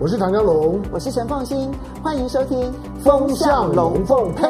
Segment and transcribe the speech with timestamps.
[0.00, 1.72] 我是唐家龙，我是陈凤新，
[2.04, 4.46] 欢迎收听《风向龙凤配》。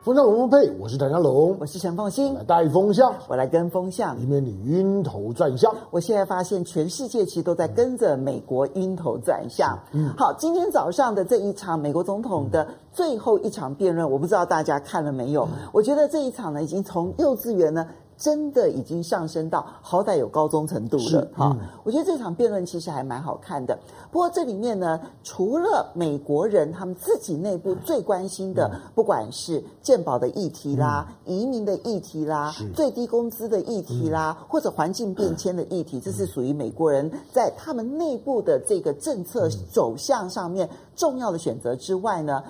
[0.00, 5.74] 风向龙凤配，我是唐家龙，我是陈凤新，来带风向，我来跟风向，以免你晕头转向。
[5.90, 9.76] 我现在发现，全世界其实都在跟着美国晕头转向。
[9.90, 15.42] 嗯，好，今天早上的这一场美国总统的最后一场辩论，我不知道大家看了没有？
[15.46, 17.84] 嗯、我觉得这一场呢，已经从幼稚园呢。
[18.22, 23.76] 真的已经上升到好歹有高中程度了哈，嗯、我觉得这场辩论其实还蛮好看的。
[24.12, 42.44] 不过这里面呢，除了美国人他们自己内部最关心的，不管是健保的议题啦、嗯、移民的议题啦、最低工资的议题啦，嗯、或者环境变迁的议题，这是属于美国人在他们内部的这个政策走向上面重要的选择之外呢，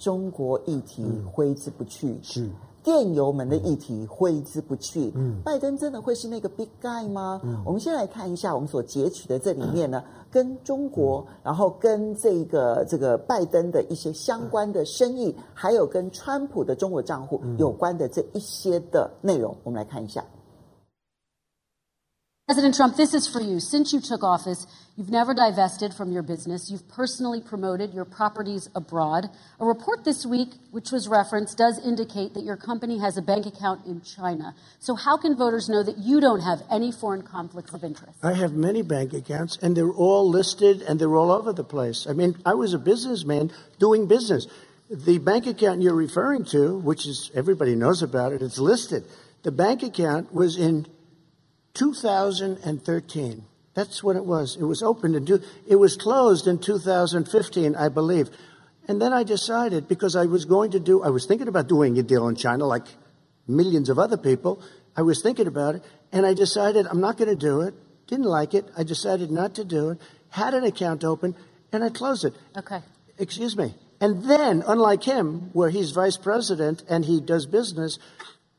[0.00, 2.18] 中国议题挥之不去。
[2.24, 2.50] 是。
[2.82, 5.12] 电邮门的议题挥之不去。
[5.14, 7.40] 嗯，拜登真的会是那个 big guy 吗？
[7.44, 20.24] 嗯，我们先来看一下我们所截取的这里面呢，跟中国，然后跟这个这个拜登的一些相关的生意，还有跟川普的中国账户有关的这一些的内容，我们来看一下。
[22.44, 23.60] President Trump, this is for you.
[23.60, 24.64] Since you took office,
[24.96, 26.70] you've never divested from your business.
[26.70, 29.30] You've personally promoted your properties abroad.
[29.60, 33.46] A report this week, which was referenced, does indicate that your company has a bank
[33.46, 34.54] account in China.
[34.78, 38.18] So how can voters know that you don't have any foreign conflicts of interest?
[38.22, 42.06] I have many bank accounts, and they're all listed, and they're all over the place.
[42.08, 44.46] I mean, I was a businessman doing business.
[44.90, 49.04] The bank account you're referring to, which is everybody knows about it, it's listed.
[49.42, 50.86] The bank account was in
[51.74, 53.44] 2013.
[53.74, 54.56] That's what it was.
[54.56, 58.28] It was opened in, it was closed in 2015, I believe.
[58.88, 61.98] And then I decided because I was going to do, I was thinking about doing
[61.98, 62.86] a deal in China like
[63.46, 64.62] millions of other people.
[64.96, 67.74] I was thinking about it and I decided I'm not going to do it.
[68.08, 68.66] Didn't like it.
[68.76, 69.98] I decided not to do it.
[70.30, 71.34] Had an account open
[71.72, 72.34] and I closed it.
[72.56, 72.80] Okay.
[73.18, 73.74] Excuse me.
[74.00, 78.00] And then, unlike him, where he's vice president and he does business,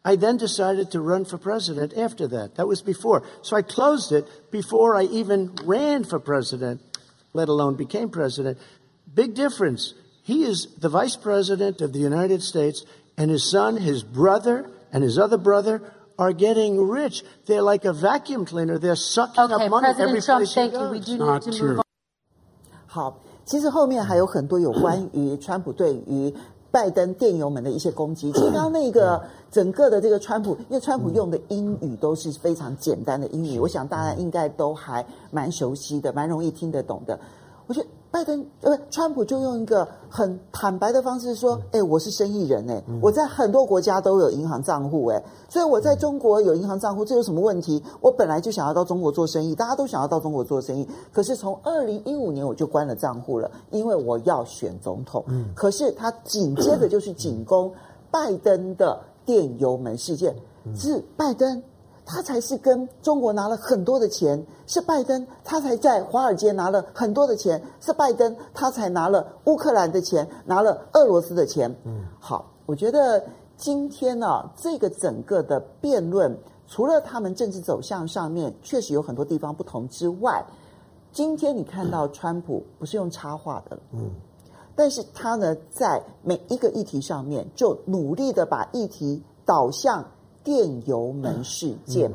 [0.04, 2.54] I then decided to run for president after that.
[2.56, 3.24] That was before.
[3.42, 6.80] So I closed it before I even ran for president,
[7.34, 8.58] let alone became president.
[9.12, 9.94] Big difference.
[10.22, 12.84] He is the vice president of the United States,
[13.16, 15.82] and his son, his brother, and his other brother
[16.18, 17.22] are getting rich.
[17.46, 18.78] They're like a vacuum cleaner.
[18.78, 20.84] They're sucking okay, up money President every Trump, place thank he you.
[20.84, 20.92] goes.
[20.92, 21.84] We do need to move on.
[22.86, 26.34] 好，其实后面还有很多有关于川普对于
[26.73, 37.19] 拜登电邮门的一些攻击，其实刚刚那个整个的这个川普，因为川普用的英语都是非常简单的英语，我想大家应该都还蛮熟悉的，蛮容易听得懂的。
[37.67, 37.87] 我觉得。
[38.13, 47.81] 拜登呃，川普就用一个很坦白的方式说：“哎，我是生意人，哎，我在很多国家都有银行账户，哎，所以我在中国有银行账户，这有什么问题？
[48.01, 50.87] 我本来就想要到中国做生意，大家都想要到中国做生意。
[51.11, 55.25] 可是从二零一五年我就关了账户了，因为我要选总统。
[55.55, 57.73] 可是他紧接着就是进攻
[58.11, 60.35] 拜登的电油门事件，
[60.75, 61.63] 是拜登。”
[62.05, 71.73] 他才是跟中国拿了很多的钱，是拜登，他才在华尔街拿了很多的钱，是拜登，他才拿了乌克兰的钱，拿了俄罗斯的钱。
[71.85, 73.23] 嗯，好，我觉得
[73.55, 76.37] 今天呢、啊，这个整个的辩论，
[76.67, 80.45] 除了他们政治走向上面确实有很多地方不同之外，
[81.13, 84.11] 今天你看到川普不是用插话的，嗯，
[84.75, 90.03] 但是他呢，在每一个议题上面就努力的把议题导向。
[90.43, 92.11] 电油门事件，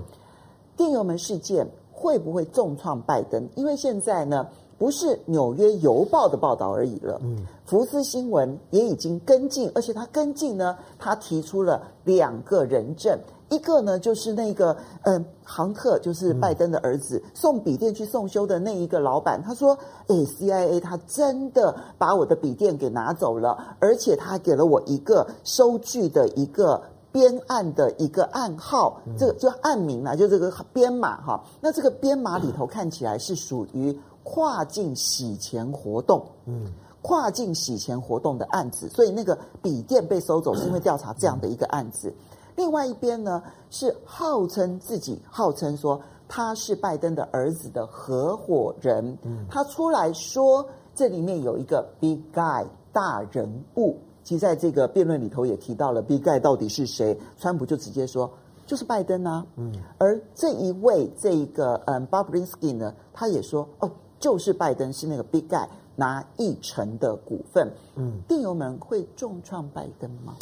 [0.77, 3.49] 电油门事件会不会重创拜登？
[3.55, 4.47] 因为现在呢，
[4.79, 7.21] 不是《纽约邮报》的报道而已了，
[7.65, 13.19] 福斯新闻也已经跟进，而且他跟进呢，他提出了两个人证，
[13.49, 19.77] 一个呢就是那个嗯，杭特，就是拜登的儿子，送笔电去送修的那一个老板，他说
[20.09, 31.43] ：“哎，CIA 他真的把我的笔电给拿走了，而且他还给了我一个收据的一个。”编案的一个暗号，这个就案名啊，就这个编码哈。
[31.61, 36.67] 那这个编码里头看起来是属于跨境洗钱活动，嗯，
[37.01, 42.13] 跨境洗钱活动的案子，所以那个笔电被收走是因为调查这样的一个案子。
[42.57, 49.17] 另外一边呢，是号称自己号称说他是拜登的儿子的合伙人，
[49.49, 53.97] 他出来说这里面有一个 big guy 大人物。
[54.29, 58.31] 其实在这个辩论里头也提到了 Big Guy 到底是谁，川普就直接说
[58.67, 59.47] 就是拜登啊。
[59.57, 63.91] 嗯，而这一位这个嗯 b o b r i n s k y 呢，他也说哦，
[64.21, 65.67] 就是拜登是那个 Big Guy
[65.97, 67.73] 拿一成的股份。
[67.97, 70.37] 嗯，电邮门会重创拜登吗？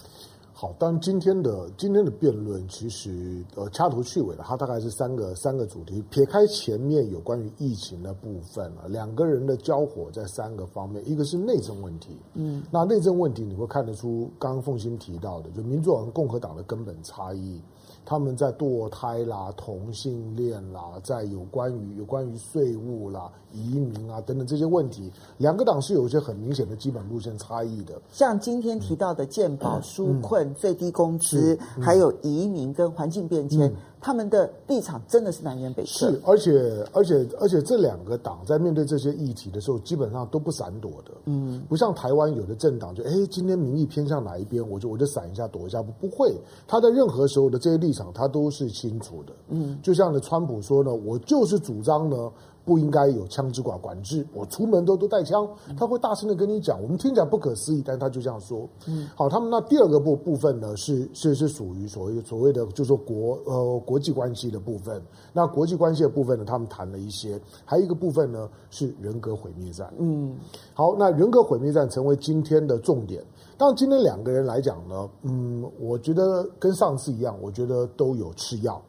[0.58, 6.03] 好，当今天的今天的辩论其实呃掐头去尾的，它大概是三个三个主题。
[6.08, 17.61] 撇开前面有关于疫情的部分啊，两个人的交火在三个方面，一个是内政问题，嗯，那内政问题你会看得出，刚刚凤欣提到的，就民主党和共和党的根本差异。
[18.06, 28.00] 他们在堕胎啦、同性恋啦，在有关于有关于税务啦、移民啊等等这些问题，两个党是有一些很明显的基本路线差异的。
[28.12, 33.69] 像今天提到的健保纾困、最低工资，还有移民跟环境变迁。
[33.69, 46.34] 嗯他们的立场真的是南辕北辙，是，而且而且而且这两个党在面对这些议题的时候，基本上都不闪躲的，嗯，不像台湾有的政党就哎，今天民意偏向哪一边，我就我就闪一下躲一下，不不会，
[46.69, 52.31] 他在任何时候的这些立场，他都是清楚的，嗯，就像呢，川普说呢，我就是主张呢。
[52.66, 55.48] 不应该有枪支管管制，我出门都都带枪，
[55.78, 58.68] 他会大声的跟你讲，我们听起来不可思议，但他就这样说。
[58.88, 65.00] 嗯，好，他们那第二个部部分呢，是是是属于所谓所谓的，就是说国呃国际关系的部分。
[65.32, 69.88] 那国际关系的部分呢，他们谈了一些，还有一个部分呢是人格毁灭战。
[69.98, 70.36] 嗯，
[70.74, 73.24] 好，那人格毁灭战成为今天的重点。
[73.56, 78.82] 当然，今天两个人来讲呢，嗯，我觉得跟上次一样，我觉得都有吃药。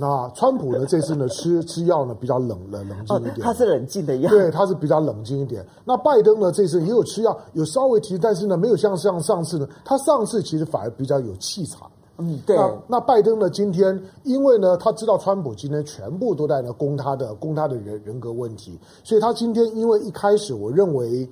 [0.00, 0.86] 那川普呢？
[0.86, 5.62] 这次呢吃吃药呢比较冷冷冷静一点，哦，他是冷静的药，对，他是比较冷静一点。
[5.84, 6.50] 那拜登呢？
[6.50, 11.86] 这次也有吃药，有稍微提，但是呢没有像像上次呢，他上次其实反而比较有气场。
[12.16, 12.56] 嗯，对。
[12.56, 13.50] 那那拜登呢？
[13.50, 21.28] 今天因为呢他知道川普今天全部都在呢攻他的攻他的人人格问题，所以他今天因为一开始我认为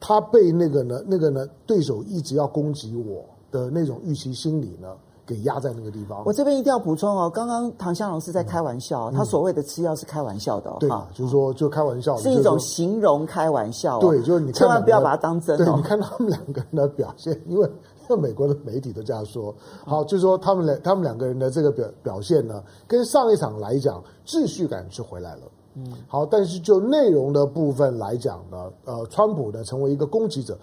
[0.00, 3.22] 他被那个呢那个呢对手一直要攻击我
[3.52, 4.88] 的那种预期心理呢。
[5.26, 6.22] 给压在那个地方。
[6.24, 10.76] 我这边一定要补充哦，刚刚唐湘龙是在开玩笑，嗯、他所谓的吃药是开玩笑的哦。
[10.78, 13.98] 对，就是说就开玩笑，是一种形容开玩笑。
[13.98, 15.64] 对，就是你千万不要把它当真哦。
[15.64, 17.68] 对，你看他们两个人的表现，因为
[18.08, 19.52] 因为美国的媒体都这样说。
[19.84, 25.42] 好，就是说他们两他们两个人的这个表表现呢，跟上一场来讲，秩序感是回来了。
[25.74, 30.56] 嗯，好，但是就内容的部分来讲呢，呃，川普呢成为一个攻击者。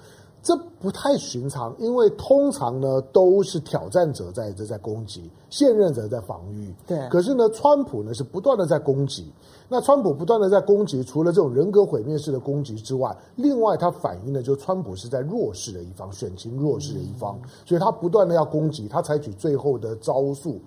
[0.44, 6.76] 这不太寻常，因为通常呢都是挑战者在在在攻击，现任者在防御。
[6.86, 9.32] 对，可是呢，川普呢是不断的在攻击。
[9.70, 20.60] 那川普不断的在攻击，除了这种人格毁灭式的攻击之外，另外他反映的就是川普是在弱势的一方，选情弱势的一方，嗯、所以他不断的要攻击，他采取最后的招数。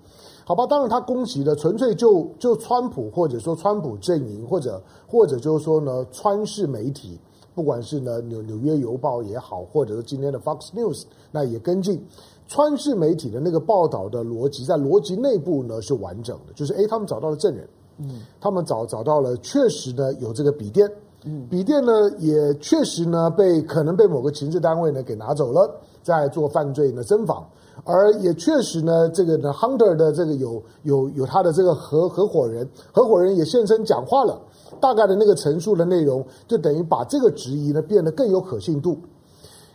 [0.43, 7.19] 好吧，当然他攻击的纯粹就就川普，或者说川普阵营，或者或者就是说呢，川式媒体。
[7.57, 11.99] 不管是呢纽纽约邮报也好，或者是今天的 Fox News，那也跟进。
[12.47, 17.67] 川式媒体的那个报道的逻辑，在逻辑内部呢是完整的，就是诶，他们找到了证人，
[17.97, 20.87] 嗯，他们找找到了确实呢有这个笔电，
[21.25, 25.67] 嗯，笔电呢也确实呢被可能被某个情治单位呢给拿走了，
[26.03, 27.43] 在做犯罪的侦访，
[27.83, 34.39] 而也确实呢这个呢 Hunter 的这个有有有他的这个合合伙人，合伙人也现身讲话了。
[34.79, 38.97] 大概的那个陈述的内容，就等于把这个质疑呢变得更有可信度。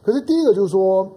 [0.03, 1.09] 可是第一个就是说，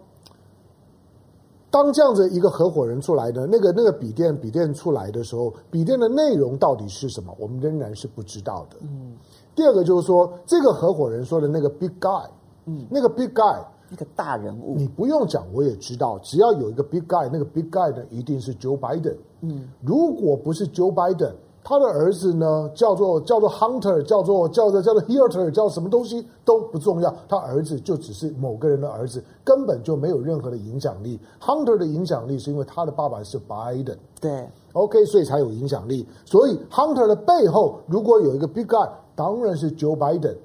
[1.71, 8.77] 当这样子一个合伙人出来的那个那个笔电笔电出来的时候，笔电的内容到底是什么，我们仍然是不知道的。
[8.81, 9.15] 嗯。
[9.55, 12.27] 第二个就是说，这个合伙人说的那个 big guy，
[12.65, 13.59] 嗯，那个 big guy，
[13.89, 19.15] 一个大人物，你不用讲，我也知道，只要有一个 big guy，那个 big guy 呢一定是 Joe Biden。
[19.41, 21.33] 嗯，如果不是 Joe Biden。
[21.67, 27.11] 他的儿子呢，叫做叫做 Hunter，叫做叫做叫做 Hilter，叫什么东西都不重要。
[27.27, 31.19] 他儿子就只是某个人的儿子，根本就没有任何的影响力。
[31.41, 36.07] Hunter 的影响力是因为他的爸爸是 Biden，对，OK，所以才有影响力。
[36.23, 40.35] 所以 Hunter 的背后如果有一个 Big Guy，当然是 Joe Biden。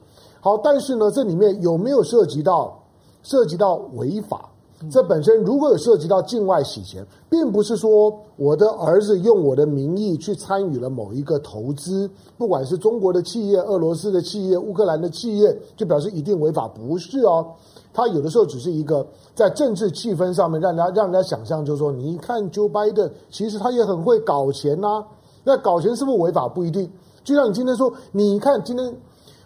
[0.41, 2.83] 好，但是呢，这里面有没有涉及到
[3.23, 4.50] 涉及到违法？
[4.89, 12.09] 这本身如果有涉及到境外洗钱，并不是说我的儿子用我的名义去参与了某一个投资，
[12.39, 17.47] 不管是中国的企业、俄罗斯的企业、乌克兰的企业，就表示一定违法，不是哦。
[17.93, 25.05] 他有的时候只是一个在政治气氛上面让人家让人家想象，就是说，你看 Joe Biden，其实他也很会搞钱呐。
[25.45, 26.49] 那搞钱是不是违法？
[26.49, 26.91] 不一定。
[27.23, 28.97] 就像你今天说，你看今天。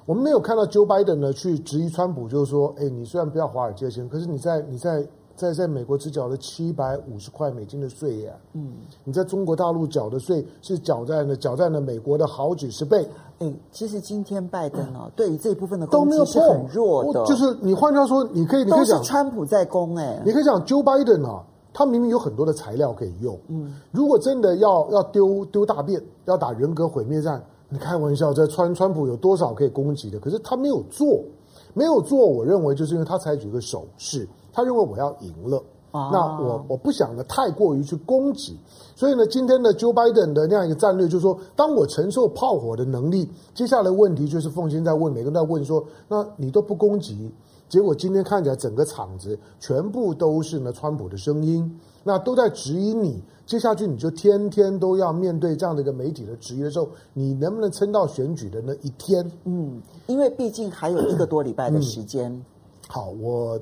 [0.07, 5.03] 我们没有看到 Joe Biden 呢去质疑川普，就是说，哎，你虽然不要华尔街钱，可是你在你在
[5.37, 8.73] 在在美国只缴了七百五十块美金的税呀，嗯，
[9.05, 13.07] 你在中国大陆缴的税是缴在了缴在了美国的好几十倍。
[13.41, 27.43] 哎，其实今天拜登啊，对于这一部分的攻击是很弱的，就是你换句话说，你可以你可以讲川普在攻，哎，你可以讲 Joe Biden 啊，他明明有很多的材料可以用，嗯，如果真的要要丢丢大便，要打人格毁灭战。
[27.71, 30.21] 你开玩笑，在川川普有多少可以攻击的？
[30.21, 31.25] 可是他没有做，
[31.73, 32.25] 没有做。
[32.25, 35.63] 我认为就是因为他采取一个手势，他认为我要赢了。
[35.91, 38.59] 哦、那我我不想呢太过于去攻击，
[38.97, 47.31] 所以呢，今天的 Joe Biden 的那样一个战略就是说，当我承受炮火的能力，接下来问题就是凤馨在问，每个人在问说，那你都不攻击，
[47.69, 53.23] 结果今天看起来整个场子全部都是呢川普的声音，那都在质疑你。
[53.47, 59.31] 接下去你就天天都要面对这样的一个媒体的质疑的时候，你能不能撑到选举的那一天？
[59.45, 62.33] 嗯，因为毕竟还有一个多礼拜的时间。
[62.33, 62.45] 嗯、
[62.89, 63.61] 好，我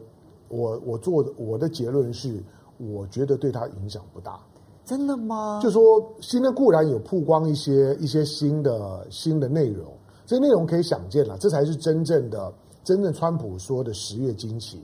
[0.52, 2.40] 我我做的我的结论是，
[2.76, 4.38] 我觉得对他影响不大。
[4.84, 5.60] 真的吗？
[5.62, 5.80] 就说
[6.20, 9.92] 新的固然有曝光一些一些新的新的内容，
[10.26, 12.52] 这些内容可以想见了，这才是真正的
[12.84, 14.82] 真正川普说的十月惊奇。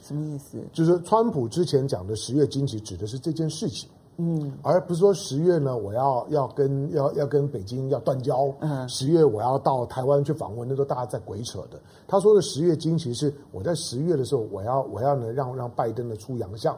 [0.00, 0.58] 什么意思？
[0.72, 3.90] 就是川普之前讲的十月惊奇，指的是这件事情。
[4.20, 8.52] 嗯，而不是说十月呢，我要要跟要要跟北京要断交。
[8.60, 11.78] 嗯，十月我要到台湾去访问，那都大家在鬼扯的。
[12.06, 16.76] 他说的十月惊奇是我在十月的时候，我要我要呢让让拜登的出洋相。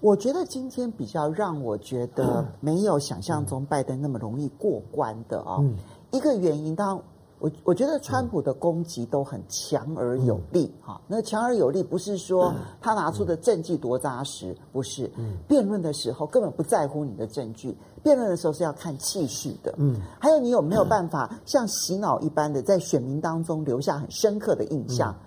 [0.00, 5.74] 我觉得今天比较让我觉得没有想象中拜登那么容易过关的啊、哦，嗯、
[6.10, 7.04] 一个原因当然。
[7.40, 15.08] 我我觉得川普的攻击都很强而有力，哈、嗯，那强而有力不是说他拿出的证据多扎实，不是，
[15.46, 25.12] 辩论的时候根本不在乎你的证据，辩论的时候是要看气势的，嗯，还有你有没有办法像洗脑一般的在选民当中留下很深刻的印象？
[25.12, 25.22] 嗯、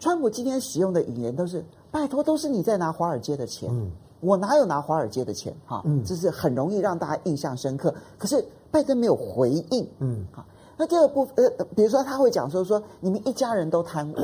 [0.00, 3.88] 川普今天使用的语言都是拜托，都是你在拿华尔街的钱，嗯、
[4.18, 5.54] 我哪有拿华尔街的钱？
[5.64, 7.94] 哈，嗯，这是很容易让大家印象深刻。
[8.18, 10.44] 可是拜登没有回应，嗯，好。
[10.76, 14.16] 那第二部呃，比如说他会讲说说你们一家人都贪污，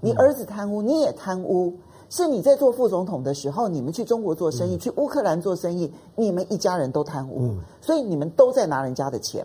[0.00, 1.74] 你儿子贪污，你也贪污，
[2.08, 9.44] 是你在做副总统的时候，你们去中国做生意，去乌克兰做生意，你们一家人都贪污，所以你们都在拿人家的钱，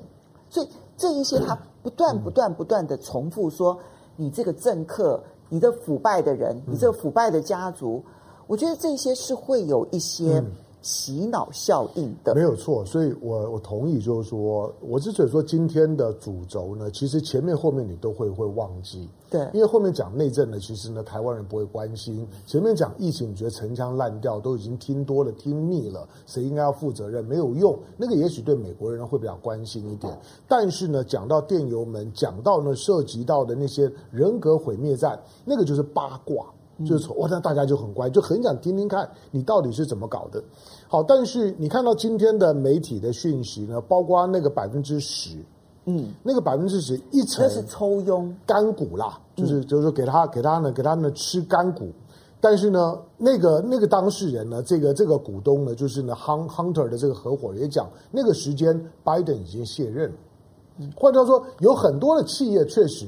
[0.51, 3.77] 所以这一些他不断不断不断的重复说，
[4.15, 8.03] 你这个政客，你这腐败的人，你这个腐败的家族，
[8.45, 10.43] 我觉得这些是会有一些。
[10.81, 12.33] 洗脑效应的。
[12.33, 36.45] 没有错，所以我我同意，就是说，我之所以说今天的主轴呢，其实前面后面你都会会忘记，对，因为后面讲内政呢，其实呢台湾人不会关心，前面讲疫情，你觉得陈腔滥调，都已经听多了听腻了，谁应该要负责任，没有用，那个也许对美国人会比较关心一点，但是呢，讲到电邮门，讲到呢涉及到的那些人格毁灭战，那个就是八卦。
[36.85, 40.43] 就是哇，那大家就很乖，就很想听听看你到底是怎么搞的。
[40.87, 45.37] 好，但是你看到今天的媒体的讯息呢，包括那个百分之十，
[45.85, 51.91] 嗯，那个百分之十一层，那是抽佣干股啦，就是就是说给他给他呢给他呢吃干股。
[52.43, 60.15] 但是呢，那个那个当事人呢，这个这个股东呢，就是呢 Hunter 的这个合伙人也讲，那个时间拜登已经卸任了。
[60.95, 63.05] 换句话说，有很多的企业确实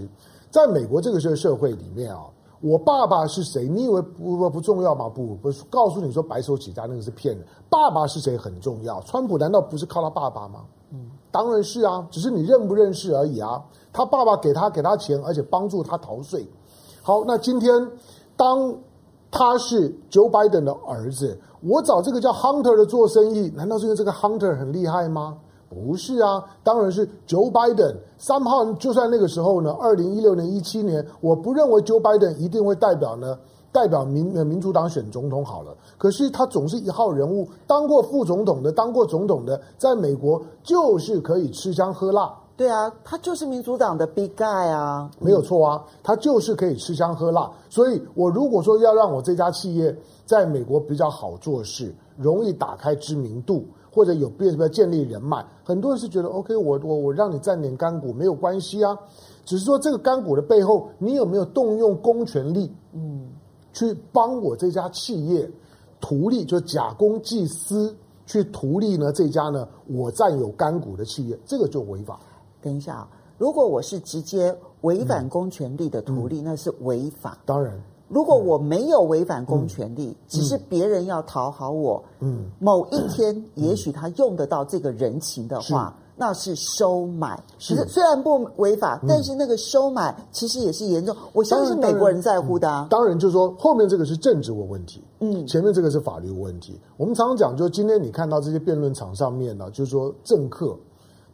[0.51, 2.25] 在美国这个社社会里面啊。
[2.63, 3.67] 我爸爸是谁？
[3.67, 5.09] 你以为不不不重要吗？
[5.09, 7.45] 不不是，告诉你说白手起家那个是骗人。
[7.69, 9.01] 爸爸是谁很重要。
[9.01, 10.61] 川普难道不是靠他爸爸吗？
[10.93, 13.61] 嗯，当然是啊，只是你认不认识而已啊。
[13.91, 16.47] 他爸爸给他给他钱，而且帮助他逃税。
[17.01, 17.69] 好，那今天
[18.37, 18.73] 当
[19.29, 25.37] 他是 Joe Biden 的儿子，我找这个叫 Hunter 的做生意，难道是因为这个 Hunter 很厉害吗？
[25.73, 27.95] 不是啊，当然是 Joe Biden。
[28.17, 33.37] 三号就算那个时候呢，二零一六年、一七年，我不认为 Joe Biden 一定会代表呢，
[33.71, 35.75] 代表民民主党选总统好了。
[35.97, 42.33] 可是他总是一号人物，当过副总统的，当过总统的，在美国就是可以吃香喝辣。
[42.55, 47.49] 对啊，他就是民主党的 Big Guy 啊，没有错啊，他就是可以吃香喝辣。
[47.67, 53.65] 所以我如果说要让我这家企业在美国比较好做事，容易打开知名度。
[53.93, 58.97] 或者有变不建立人脉，很多人是觉得 OK，我我我让你占点干股没有关系啊，
[59.45, 63.29] 只是说这个干股的背后，你有没有动用公权力，嗯，
[63.71, 65.47] 去帮我这家企业
[66.01, 67.95] 图利，就假公济私
[68.25, 69.11] 去图利呢？
[69.13, 72.19] 这家呢，我占有干股的企业，这个就违法。
[72.61, 77.37] 等一下啊，如果我是直接违反公权力的图利，嗯，那是违法。
[77.45, 77.79] 当然。
[78.13, 87.41] 如果我没有违反公权力，嗯、只是别人要讨好我，嗯，某一天、嗯、也许他用得到这个人情的话，是那是收买。
[87.57, 91.15] 其实是虽然不违法，嗯、但是那个收买其实也是严重。
[91.33, 93.01] 我相信美国人在乎的、啊当。
[93.01, 96.79] 当然，就是说后面这个是政治的问题，嗯，前面这个是法律问题。
[96.97, 100.77] 我们常常讲，就今天你看到这些辩论场上面呢，就是说政客。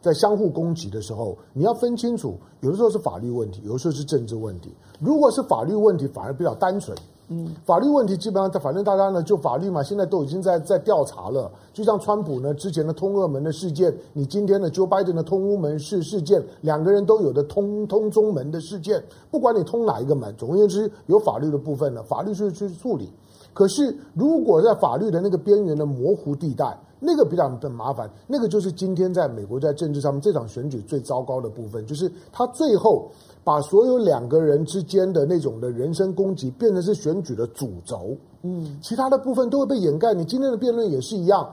[0.00, 4.72] 在相互攻击的时候，你要分清楚，有的时候是法律问题，有的时候是政治问题。
[4.98, 6.96] 如果是法律问题，反而比较单纯。
[7.32, 11.48] 嗯，法律问题基本上，反正大家呢就法律嘛，现在都已经在在调查了。
[11.72, 23.08] 就像川普呢之前的通俄门的事件，你今天的 Joe Biden 的通乌门事事件，两个人都有的通通中门的事件，不管你通哪一个门，总而言之，有法律的部分呢，法律去去处理。
[23.52, 33.10] 可是如果在法律的那个边缘的模糊地带，那个比较的麻烦，那个就是今天在美国在政治上面这场选举最糟糕的部分，就是他最后
[33.42, 40.12] 把所有两个人之间的那种的人身攻击变成是选举的主轴，嗯，其他的部分都会被掩盖。
[40.12, 41.50] 你今天的辩论也是一样，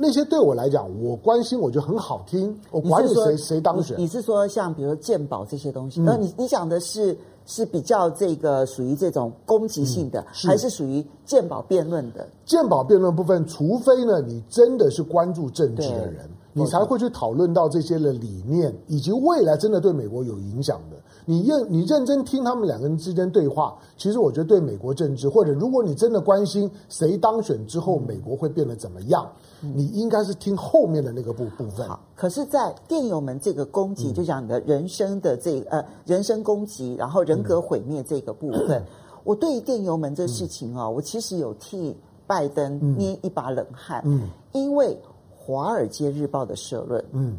[0.00, 3.98] 那些对我来讲，我关心，我觉得很好听，我管你谁谁当选。
[3.98, 6.00] 你是说像比如说鉴宝这些东西？
[6.00, 7.16] 那、嗯、你你讲的是？
[7.50, 12.28] 是比较这个属于这种攻击性的，嗯、是还是属于鉴宝辩论的？
[12.44, 20.96] 鉴宝辩论部分，除非呢，你真的是关注政治的人，你才会去讨论到这些的理念，以及未来真的对美国有影响的。
[21.30, 29.30] 你认你认真听他们两个人之间对话，其实我觉得对美国政治，或者如果你真的关心谁当选之后美国会变得怎么样，
[29.60, 31.86] 嗯、你应该是听后面的那个部部分。
[31.86, 38.86] 好，可是，在电邮门这个攻击，嗯、就讲你的人生的这呃人身攻击，然后人格毁灭这个部分，嗯、
[39.22, 41.94] 我对于电邮门这事情啊，嗯、我其实有替
[42.26, 44.94] 拜登捏一把冷汗，嗯，因为
[45.36, 47.36] 《华尔街日报》的社论，嗯。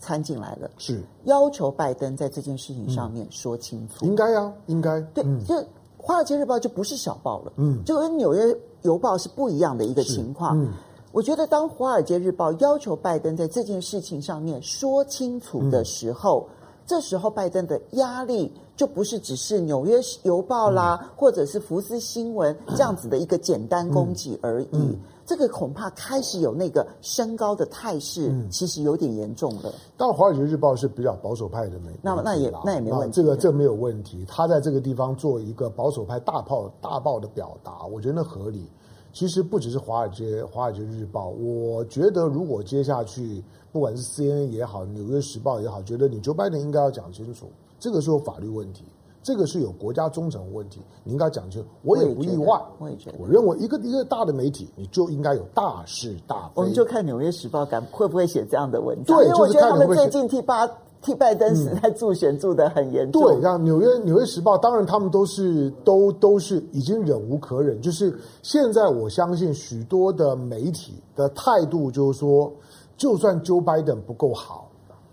[0.00, 1.00] 掺进来了，是。
[1.24, 4.04] 要求拜登在这件事情上面说清楚。
[4.04, 5.00] 嗯、应该啊，应该。
[5.14, 5.54] 对，嗯、就
[5.96, 10.58] 《华尔街日报》就不是小报了，嗯，就跟《纽约邮报》是不一样的一个情况。
[10.58, 10.72] 嗯，
[11.12, 24.68] 我觉得当《华尔街日报》要求拜登在这件事情上面说清楚的时候，嗯、这时候拜登的压力就不是只是《纽约邮报》啦，嗯、或者是福斯新闻这样子的一个简单攻击而已。
[24.72, 24.98] 嗯嗯
[25.30, 29.72] 这个恐怕开始有那个升高的态势，其实有点严重了。
[29.96, 33.14] 当然，《华尔街日报》是比较保守派的那那也那也没问题。
[33.14, 34.24] 这个这个没有问题。
[34.26, 38.68] 他在这个地方做一个保守派大炮大报的表达，我觉得那合理。
[39.12, 47.46] 其实不只是华尔街《华尔街日报》，我觉得如果接下去不管是 CNN 也好，《纽约时报》也好，觉得你 Joe Biden 应该要讲清楚，
[47.78, 48.82] 这个是有法律问题。
[49.22, 51.68] 这个是有国家忠诚问题，你应该讲清楚。
[51.82, 53.18] 我也不意外，我也觉得。
[53.18, 56.52] 我认为一个一个大的媒体，你就应该有大是大非。
[56.54, 59.16] 我们就看《纽约时报》敢会不会写这样的文章。
[59.16, 60.66] 对，因为我觉得他们最近替巴
[61.02, 63.22] 替拜登时代助选助的很严重。
[63.22, 67.80] 对，像《纽约纽约时报》，当然他们都是都都是已经忍无可忍。
[67.80, 72.50] 就是现在，我相信许多的媒体的态度就是说，
[72.96, 74.70] 就算 Joe Biden 不够好，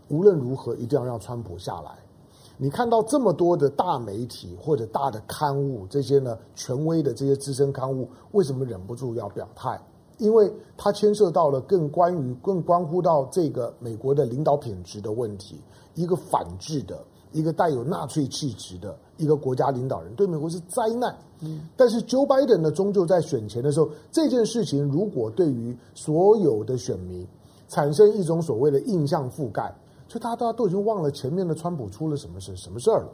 [0.08, 1.92] 无论如何一定要让川普下来。
[2.60, 9.80] 你看到这么多的大媒体或者大的刊物，这些呢权威的这些资深刊物，为什么忍不住要表态？
[10.18, 15.62] 因为它牵涉到了更关于、更关乎到这个美国的领导品质的问题。
[15.94, 17.00] 一个反制的、
[17.32, 21.16] 一个带有纳粹气质的一个国家领导人，对美国是灾难。
[21.42, 27.28] 嗯，但是 Joe Biden 呢，终究在选前的时候，这件事情如果对于所有的选民
[27.68, 29.72] 产生一种所谓的印象覆盖。
[30.08, 33.10] 所以大家大家都已经忘了前面的川普出了什么事什么事儿了，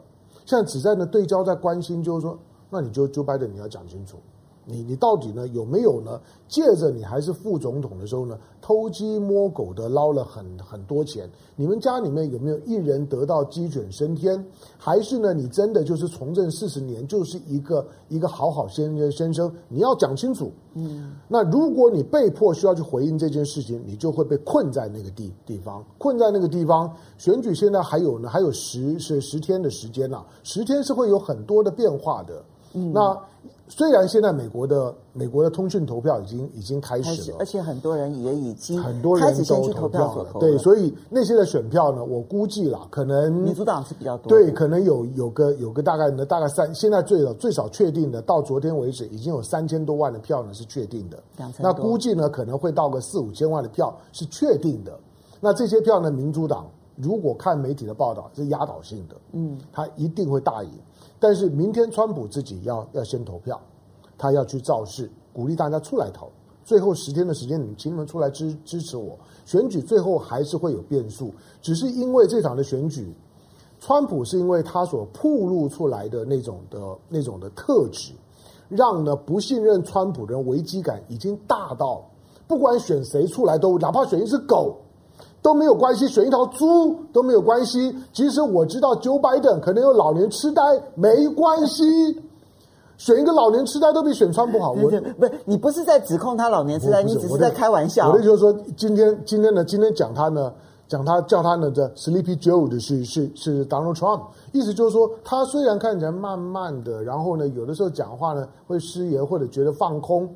[0.46, 2.38] 现在只在那对焦在关心，就是说，
[2.70, 4.18] 那你就就拜登你要讲清楚。
[4.66, 6.20] 你你到底呢有没有呢？
[6.46, 11.28] 借着你还是副总统的时候呢，偷鸡摸狗的捞了很很多钱？
[11.56, 14.44] 你们家里面有没有一人得到鸡犬升天？
[14.78, 19.52] 还是呢，你真的就是从政四十年就是一个一个好好先生先生？
[19.68, 20.52] 你要讲清楚。
[20.74, 26.92] 嗯，那如果你被迫需要去回应这件事情，你就会被困在那个地地方，困在那个地方。
[27.18, 32.44] 选举现在还有呢，还有十是十天的时间啊，十天是会有很多的变化的。
[32.74, 33.18] 嗯，那。
[33.66, 40.26] 虽然现在美国的美国的通讯投票已经已经开始了，而且很多人也已经很多人都去投票了。
[40.38, 44.28] 对，所以那些的选票呢，我估计啦，可能民主党是比较多。
[44.28, 51.22] 对，可能有有个有个大概呢，大概三，现在最少最少确定的，到昨天为止已经有三千多万的票呢是确定的。
[51.58, 54.98] 那估计呢可能会到个四五千万的票是确定的。
[55.40, 60.70] 那这些票呢，民主党如果看媒体的报道是压倒性的，嗯，他一定会大赢。
[61.24, 63.58] 但是明天川普自己要要先投票，
[64.18, 66.28] 他要去造势，鼓励大家出来投。
[66.66, 69.18] 最后十天的时间，你们请你们出来支支持我。
[69.46, 71.32] 选举最后还是会有变数，
[71.62, 73.10] 只是因为这场的选举，
[73.80, 78.12] 川普是因为他所暴露出来的那种的那种的特质，
[78.68, 82.04] 让呢不信任川普的人危机感已经大到，
[82.46, 84.76] 不管选谁出来都，哪怕选一只狗。
[85.44, 87.94] 都没有关系，选一条猪都没有关系。
[88.14, 90.62] 即使我知道 Joe Biden 可能有老年痴呆，
[90.94, 91.84] 没关系。
[92.96, 94.70] 选一个老年痴呆都比选川普好。
[94.70, 98.08] 我 不是你不是在指控他老年痴呆，你只是在开玩笑。
[98.08, 100.50] 我的就是说，今天今天呢，今天讲他呢，
[100.88, 110.26] 讲他叫他呢的 Sleepy Joe 的是是是 Donald Trump，意思就是说，他虽然看起来慢慢的，然后呢，有的时候讲话呢会失言或者觉得放空。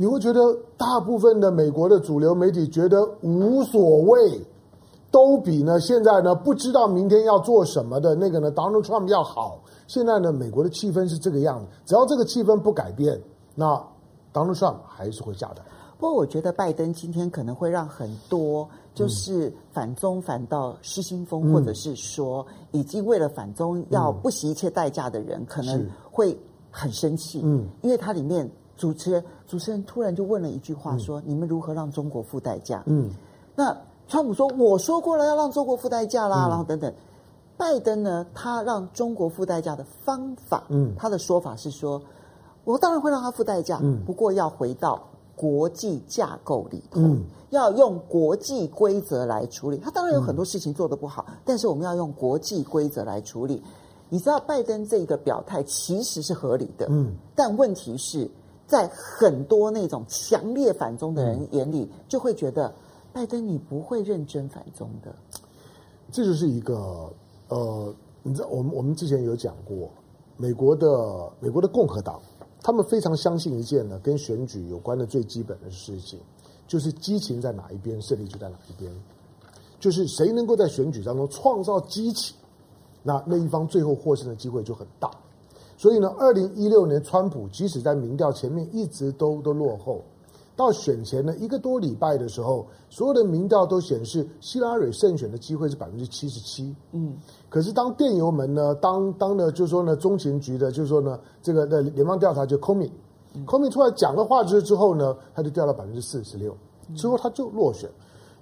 [0.00, 0.40] 你会觉得
[0.78, 4.40] 大部分的美国的主流媒体觉得无所谓，
[5.10, 9.60] 都比呢现在呢不知道明天要做什么的那个呢 Donald Trump 要好。
[9.86, 13.20] 现在呢美国的气氛是这个样子，只要这个气氛不改变，
[13.54, 13.66] 那
[14.32, 15.62] Donald Trump 还是会下台。
[15.98, 26.34] 不过，我觉得拜登今天可能会让很多就是反中反到失心疯，嗯、或者是说已经为了反中要不惜一切代价的人，嗯、可能会
[26.70, 27.42] 很生气。
[27.44, 33.10] 嗯，因为它里面主持人主持人突然就问了一句话说：“嗯、你们如何让中国付代价？”嗯，
[33.54, 33.76] 那
[34.08, 36.46] 川普说：“我说过了，要让中国付代价啦。
[36.46, 36.90] 嗯”然后等等，
[37.58, 42.00] 拜登呢，他让中国付代价的方法，嗯，他的说法是说
[42.64, 44.98] ：“我当然会让他付代价，嗯，不过要回到。”
[45.36, 49.78] 国际架构里头，嗯，要用国际规则来处理。
[49.78, 53.62] 他当然有很多事情做得不好，嗯，但是我们要用国际规则来处理。
[54.10, 58.30] 你知道，拜登这个表态其实是合理的，嗯，但问题是
[58.70, 62.72] 在很多那种强烈反中的人眼里，就会觉得
[63.12, 65.12] 拜登你不会认真反中的。
[66.12, 67.12] 这就是一个
[67.48, 69.90] 呃，你知道，我们我们之前有讲过，
[70.36, 70.86] 美国的
[71.40, 72.20] 美国的共和党。
[72.62, 76.20] 他们非常相信一件呢，跟选举有关的最基本的事情，
[76.68, 78.92] 就是激情在哪一边，胜利就在哪一边。
[79.80, 82.36] 就是谁能够在选举当中创造激情，
[83.02, 85.10] 那那一方最后获胜的机会就很大。
[85.80, 90.04] 所以呢，二零一六年川普即使在民调前面一直都都落后。
[90.54, 96.76] 到选前呢，一个多礼拜的时候，所有的民调都显示希拉蕊胜选的机会是百分之七十七。
[96.92, 97.16] 嗯，
[97.48, 102.90] 可是当电邮门呢，当当呢，就是说呢，中情局的，就是说呢，这个的联邦调查就 Comey，Comey、
[103.32, 106.54] 嗯、Comey 出来讲了话之之后呢，他就掉到百分之四十六，
[106.94, 107.88] 之后他就落选，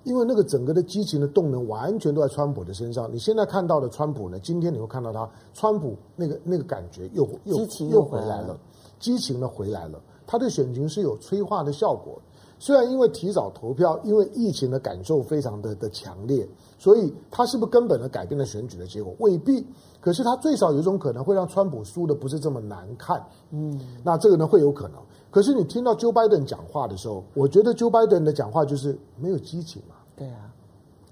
[0.05, 3.13] 因为那个整个的激情的动能完全都在川普的身上。
[3.13, 7.59] 你现在看到的川普呢，今天你会看到他，川普那个那个感觉又又
[7.91, 8.59] 又回来了，
[8.99, 10.01] 激情的回来了。
[10.27, 12.21] 他对选情是有催化的效果，
[12.59, 16.47] 虽然因为提早投票，因为疫情的感受非常的的强烈，
[16.79, 19.15] 所以他是不是根本的改变了选举的结果？
[19.21, 19.67] 未必。
[20.01, 23.21] 可是他最少有一种可能会让川普输的不是这么难看。
[23.51, 25.01] 嗯，那这个呢会有可能。
[25.39, 29.95] 可是你听到 Joe Biden 讲话的时候，我觉得 Joe Biden 的讲话就是没有激情嘛。
[30.17, 30.51] 对啊，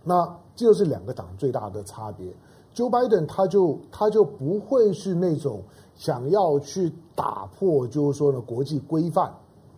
[0.03, 0.25] 那
[0.57, 2.27] 这就是两个党最大的差别。
[2.75, 5.63] Joe Biden 他就他就不会是那种。
[5.95, 9.33] 想要去打破，就是说呢，国际规范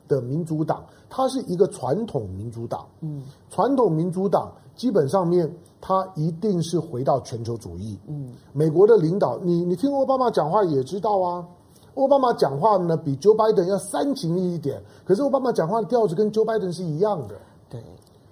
[0.09, 2.89] 的民主党，他是一个传统民主党。
[3.03, 5.49] 嗯，传统民主党基本上面，
[5.81, 7.97] 他一定是回到全球主义。
[8.09, 11.47] 嗯，美国的领导，你你听奥巴马讲话也知道啊，
[11.99, 17.35] 奥巴马讲话呢比 Joe Biden 要煽情一点，可是奥巴马讲话的调子跟 Joe Biden 是一样的。
[17.69, 17.83] 对。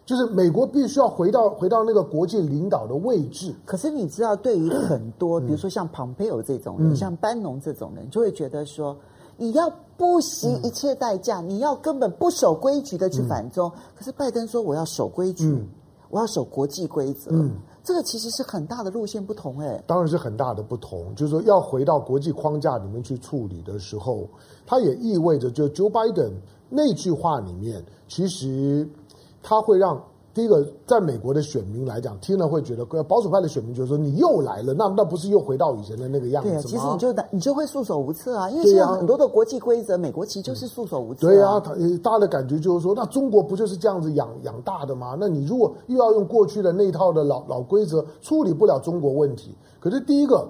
[0.05, 3.53] 就是美国必须要回到回到那个国际领导的位置。
[3.67, 8.97] 可是你知道，对于很多，比如说像蓬佩奥这种人，嗯、像班农这种人，就会觉得说，
[9.37, 13.69] 你要不惜一切代价，嗯、你要根本不守规矩的去反中。
[13.75, 15.67] 嗯、可是拜登说，我要守规矩，嗯、
[16.09, 17.33] 我要守国际规则。
[17.87, 19.83] 这个其实是很大的路线不同哎。
[19.87, 24.29] 当然是很大的不同，就是说要回到国际框架里面去处理的时候，
[24.67, 26.33] 它也意味着，就 Joe Biden
[26.69, 28.87] 那句话里面，其实。
[29.49, 30.03] 它会让
[30.37, 36.61] 第一个，在美国的选民来讲，听了会觉得，保守派的选民就是说，你又来了，那那不是又回到以前的那个样子吗？
[36.61, 41.31] 对啊，其实你就你就会束手无策啊，因为现在很多的国际规则，美国其实就是束手无策啊。
[41.31, 41.73] 对啊，他
[42.03, 45.17] 大家的感觉就是说，那中国不就是这样子养养大的吗？
[45.19, 49.57] 那你如果又要用过去的那一套的老老规则，处理不了中国问题。
[49.81, 50.47] 可是第一个。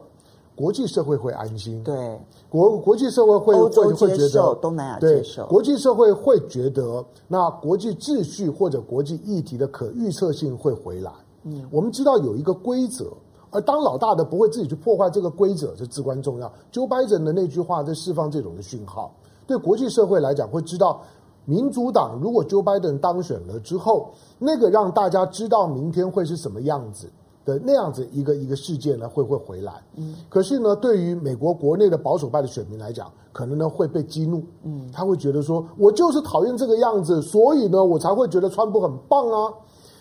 [0.57, 11.13] 国际社会会安心，对国国际社会会会会觉得东南亚接受，对国际社会会觉得那国际秩序或者国际议题的可预测性会回来。
[11.45, 13.13] 嗯，我们知道有一个规则，
[13.51, 16.51] 而当老大的不会自己去破坏这个规则，是至关重要。
[16.73, 19.15] Joe Biden 的那句话在释放这种的讯号，
[19.47, 21.03] 对国际社会来讲会知道，
[21.45, 27.11] 民主党如果 Joe Biden 当选了之后，那个让大家知道明天会是什么样子。
[27.47, 29.81] 的那样子一个一个事件呢，会不会回来？
[29.95, 34.43] 嗯，可是呢，对于美国国内的保守派的选民来讲，可能呢会被激怒。
[34.65, 39.55] 嗯，他会觉得说，我就是讨厌这个样子，所以呢，我才会觉得川普很棒啊。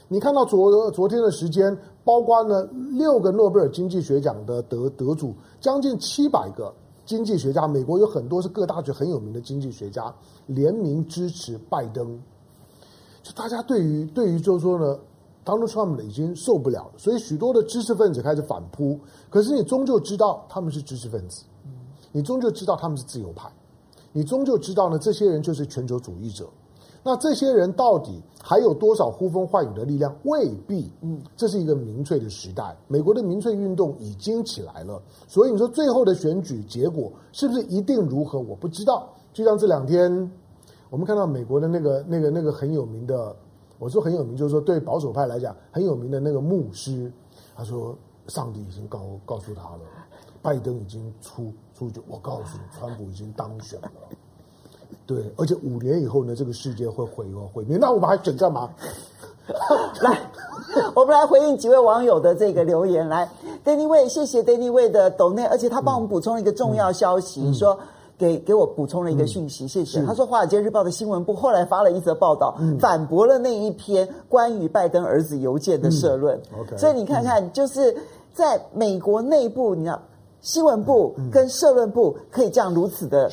[0.08, 5.32] 你看到昨昨天的时间，包括呢六个诺贝尔经济学奖的得得主，
[5.62, 6.74] 将近七百个
[7.06, 10.12] 经济学家，美国有很多是各大学很有名的经济学家
[10.48, 12.20] 联名支持拜登。
[13.22, 14.98] 就大家对于对于就是说呢。
[15.46, 19.00] Donald Trump 已经受不了了，所以许多的知识分子开始反扑。
[19.30, 21.44] 可是你终究知道他们是知识分子，
[22.12, 23.48] 你终究知道他们是自由派，
[24.12, 26.50] 你终究知道呢，这些人就是全球主义者。
[27.04, 30.12] 那这些人到底还有多少呼风唤雨的力量？
[30.24, 30.92] 未必。
[31.02, 35.00] 嗯，这是一个民粹的时代，美国的民粹运动已经起来了。
[35.28, 38.40] 所以你说最后的选举结果是不是一定如何？
[38.40, 39.08] 我不知道。
[39.32, 40.10] 就像这两天
[40.90, 43.36] 我们看到美国的那个、那个、那个很有名的。
[43.78, 47.12] 我说很有名，就是说对保守派来讲很有名的那个牧师，
[47.56, 47.96] 他说
[48.28, 49.80] 上帝已经告告诉他了，
[50.42, 52.02] 拜登已经出出局。
[52.08, 53.92] 我告诉你，川普已经当选了。
[55.06, 58.70] 对，而且五年以后呢，这个世界会毁毁灭，那我们还整干嘛？
[60.02, 60.32] 来，
[60.96, 63.08] 我们来回应几位网友的这个留言。
[63.08, 63.30] 来
[63.64, 67.80] ，Danny Way，谢谢 Danny Way 的抖内，而且他帮我们补充了一个重要消息，嗯、说
[68.18, 70.02] 给给我补充了一个讯息，嗯、谢谢。
[70.06, 76.40] 他说，《华尔街日报》的新闻部后来发了一则报道，嗯、反驳了那一篇关于拜登儿子邮件的社论。
[76.54, 77.96] 嗯 okay, 所以你看看，就是
[78.34, 80.02] 在美国内部，你知道。
[80.42, 83.28] 新闻部跟社论部可以这样如此的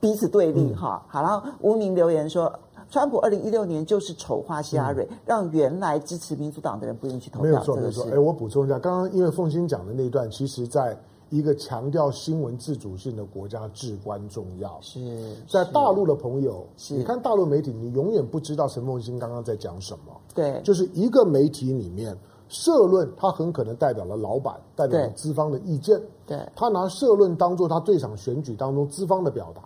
[0.00, 1.04] 彼此对立哈。
[1.08, 2.50] 好，然后无名留言说，
[2.90, 7.50] 川普二零一六年就是丑化希拉蕊，让原来支持民主党的人不愿意去投票。
[7.50, 8.06] 没有错，没有错。
[8.10, 10.96] 哎，我补充一下，刚刚因为凤欣讲的那一段，其实在
[11.30, 14.78] 一个强调新闻自主性的国家至关重要。
[14.80, 20.20] 是在大陆的朋友，你看大陆媒体，你永远不知道陈凤馨刚刚在讲什么。
[20.34, 22.16] 对，就是一个媒体里面。
[22.46, 26.00] 社论，他很可能代表了老板，代表了资方的意见。
[26.26, 29.62] 对，他拿社论当做他这场选举当中资方的表达。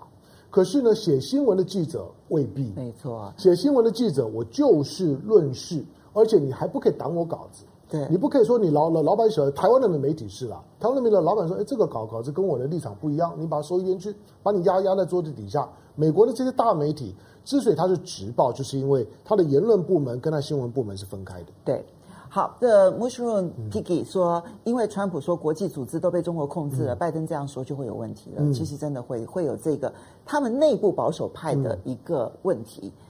[0.49, 2.73] 可是呢，写新闻的记者未必。
[2.77, 7.65] 没错，写新闻的记者，我就事论事，而且你还不可以挡我稿子。
[7.89, 15.69] 对，你不可以说你老老老板写，台湾的媒体是啦，台湾那边的老板说，哎，这个稿稿子跟我的立场不一样，你把它收一边去，把你压压在桌子底下。
[15.95, 21.47] 美国的这些大媒体之所以它是直报，就是因为它的言论部门跟它新闻部门是分开的。
[21.65, 21.85] 对。
[22.31, 28.43] 好的，Mushroom Piggy 说，因为川普说国际组织都被中国控制了，嗯、拜登这样说就会有问题了。
[28.43, 29.91] 嗯、其实真的会会有这个
[30.27, 33.03] 他们内部保守派的一个问题，嗯、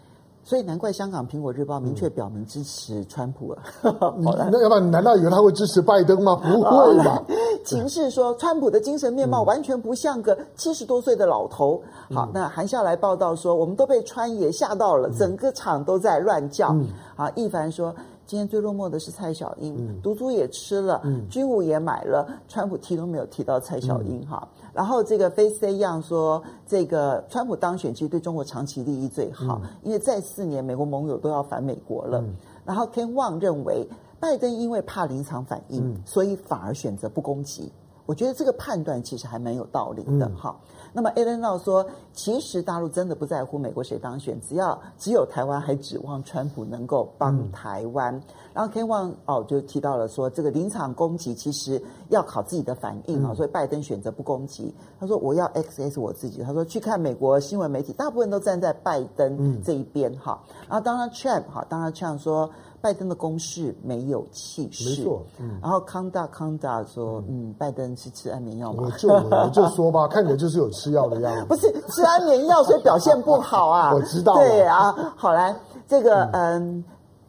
[0.49, 3.63] 所以难怪香港苹果日报明确表明支持川普了。
[3.85, 6.37] 嗯、那要不然难道以为他会支持拜登吗？
[6.43, 7.23] 不会吧？
[7.67, 11.83] 情势说，川普的精神面貌完全不像个七十多岁的老头。
[12.09, 16.69] 嗯、好，那韩笑来报道说，我们都被川爷吓到了，整个场都在乱叫。
[16.73, 17.95] 嗯、好，一凡说。
[18.29, 24.47] 今天最落寞的是蔡小英，毒株、嗯、也吃了，嗯、军武也买了，川普提都没有提到蔡小英哈。
[24.61, 32.21] 嗯、然后这个 Face Young 说，这个川普当选其实对中国长期利益最好，嗯、因为再四年美国盟友都要反美国了。
[32.21, 32.37] 嗯、
[32.67, 33.89] 然后 Ken Wang 认为，
[34.21, 37.73] 拜登因为怕临场反应，嗯、所以反而选择不攻击。
[38.09, 40.57] 我觉得这个判断其实还蛮有道理的哈。
[40.63, 48.17] 嗯那么 Alan Lau 说，其实大陆真的不在乎美国谁当选，只要只有台湾还指望川普能够帮台湾。
[48.17, 48.23] 嗯、
[48.55, 54.75] 然后 Wang 哦就提到了说，这个临场攻击其实要靠自己的反应啊，嗯、所以拜登选择不攻击。
[54.99, 56.43] 他说我要 XS 我自己。
[56.43, 60.43] 他说去看美国新闻媒体，大部分都站在拜登这一边哈。
[60.49, 62.51] 嗯、然后 Donald Trump 哈，Donald Trump 说。
[62.81, 65.23] 拜登的攻势没有气势，没错。
[65.39, 68.85] 嗯，然后康大康大说，嗯，拜登是吃安眠药吗？
[68.87, 71.45] 我就我就说吧， 看起来就是有吃药的样子。
[71.47, 73.93] 不是吃安眠药，所以表现不好啊。
[73.95, 74.35] 我知道。
[74.37, 75.55] 对啊，好来，
[75.89, 76.85] 这个嗯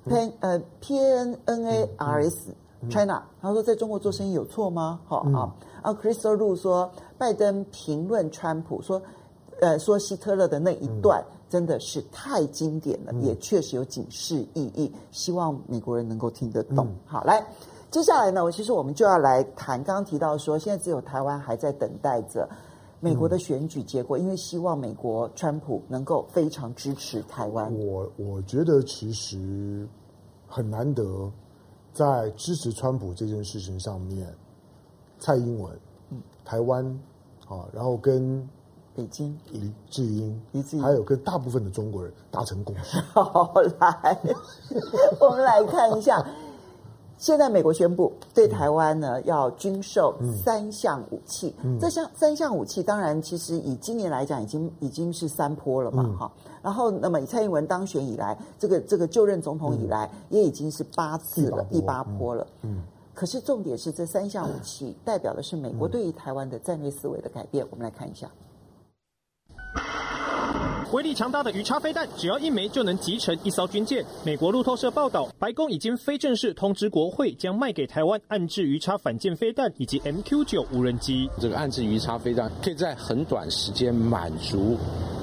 [0.05, 2.53] ，P 呃 P N N A R S
[2.89, 4.99] China，他说在中国做生意有错吗？
[5.07, 5.51] 好啊。
[5.83, 9.01] 然后 Crystal Lu 说，拜登评论川普说，
[9.61, 11.23] 呃，说希特勒的那一段。
[11.49, 14.89] 真的是太经典了，也确实有警示意义。
[15.11, 16.85] 希望美国人能够听得懂。
[16.85, 17.43] 嗯、好，来，
[17.89, 22.47] 接下来呢，我其实我们就要来谈，刚刚提到说，现在只有台湾还在等待着
[22.99, 27.73] 美国的选举结果，嗯、因为希望美国川普能够非常支持台湾。
[27.73, 29.87] 我我觉得其实
[30.47, 31.31] 很难得，
[31.93, 34.31] 在支持川普这件事情上面，
[35.17, 35.73] 蔡英文，
[36.11, 36.85] 嗯，台湾，
[37.47, 38.47] 啊，然后跟。
[38.99, 42.99] 北京，李智英，李智英，还有跟大部分的中国人达成共识。
[43.15, 44.19] 好，来，
[45.21, 46.21] 我们来看一下，
[47.17, 51.55] 现在美国宣布对台湾呢要军售三项武器。
[51.63, 56.51] 嗯、这项三项武器，当然其实以今年来讲，已经已经是三波了嘛，哈、嗯。
[56.61, 62.45] 然后，那么以蔡英文当选以来，这个这个就任总统以来，嗯、也已经是八次了，第八波了。
[62.63, 62.83] 嗯。
[63.13, 67.65] 可是重点是，这三项武器代表的是美国对于台湾的战略思维的改变。
[67.69, 68.29] 我们来看一下。
[70.91, 74.03] 威力强大的鱼叉飞弹，只要一枚就能击沉一艘军舰。
[74.23, 81.29] 美国路透社报道，白宫已经非正式通知国会，将卖给台湾暗制鱼叉反舰飞弹以及 MQ 九无人机。
[81.39, 84.75] 这个暗制鱼叉飞弹可以在很短时间满足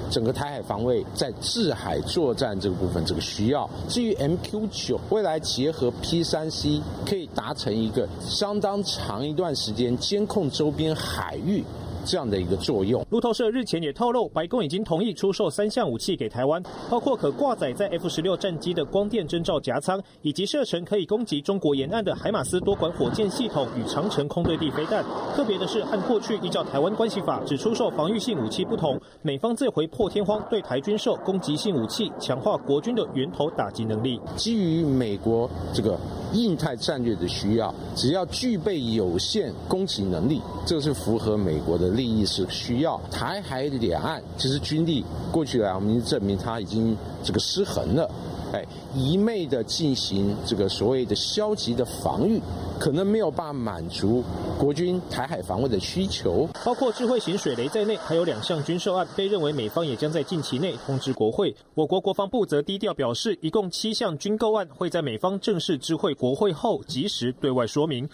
[0.08, 3.68] 整个台海防卫在制海作战这个部分这个需要。
[3.88, 11.64] 至于 MQ 九，未来结合 P 三 C，可以达成一个相当长一段时间监控周边海域。
[12.06, 13.04] 这样的一个作用。
[13.10, 25.04] 路透社日前也透露，白宫已经同意出售三项武器给台湾，包括可挂载在 F 十六战机的光电侦照夹舱，以及射程可以攻击中国沿岸的海马斯多管火箭系统与长城空对地飞弹。
[25.34, 34.20] 特别的是，和过去依照台湾关系法只出售防御性武器不同，美方这回破天荒对台军售攻击性武器，强化国军的源头打击能力。
[34.36, 35.98] 基于美国这个
[36.32, 41.95] 印太战略的需要，只要具备有限攻击能力，这是符合美国的。
[41.96, 43.00] 利益是需要。
[43.10, 48.10] 台海两岸其实军力过去来我们已经证明它已经这个失衡了。
[48.52, 52.40] 哎，一昧的进行这个所谓的消极的防御，
[52.78, 54.22] 可能没有办法满足
[54.56, 56.48] 国军台海防卫的需求。
[56.64, 61.54] 包括智慧型水雷在内，还有两项军售案被认为美方也将在近期内通知国会。
[61.74, 68.08] 我国国防部则低调表示，一共七项军购案会在美方正式知会国会后，及时对外说明。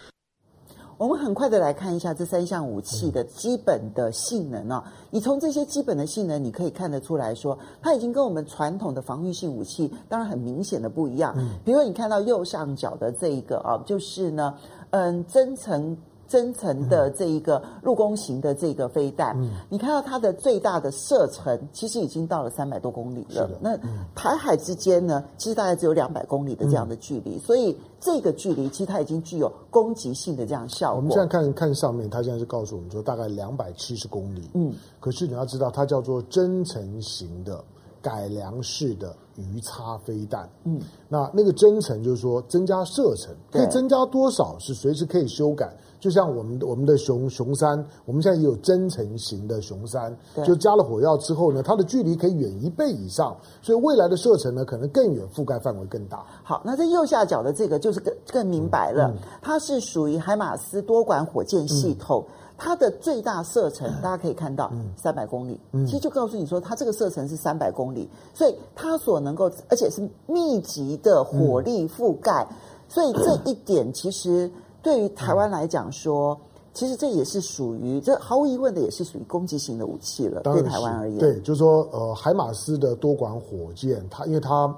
[0.97, 11.35] 我们很快的来看一下这三项武器的基本的性能啊，你从这些基本的性能，你可以看得出来说，它已经跟我们传统的防御性武器当然很明显的不一样。
[11.65, 14.55] 比如说你看到右上角的这一个啊，就是呢，
[14.91, 15.97] 嗯，增程。
[16.33, 23.47] 增程的这一个陆攻型的这个飞弹，嗯，你看到它的最大的射程其实已经到了三百多公里了。
[23.61, 23.77] 那
[24.15, 30.95] 台海之间呢，其实大概只有两百公里的这样的距离，所以这个距离其实它已经具有攻击性的这样效果。
[30.95, 34.49] 我们现在看看上面，它现在是告诉我们说大概两百七十公里。
[34.55, 37.63] 嗯，可是你要知道，它叫做增程型的
[38.01, 40.49] 改良式的鱼叉飞弹。
[40.63, 45.71] 嗯，那那个增程就是说增加射程，可以增加多少是随时可以修改。
[46.03, 50.13] 就像我们的我们的熊熊山，我们现在也有增程型的熊山，
[50.43, 56.25] 就加了火药之后呢，它的距离可以远一倍以上，所以未来的射程呢可能更远，覆盖范围更大。
[56.43, 72.55] 好，那在右下角的这个就是更更明白了，它是属于海马斯多管火箭系统，嗯、它的最大射程大家可以看到三百公里，嗯、其实就告诉你说它这个射程是三百公里，所以它所能够而且是密集的火力覆盖，嗯、
[72.89, 74.51] 所以这一点其实。
[74.83, 76.37] 对于台湾来讲说，
[76.73, 80.41] 其实这也是属于，这毫无疑问的也是属于攻击型的武器了。
[80.41, 84.75] 对台湾而言，对，就是说，呃，海马斯的多管火箭，它因为它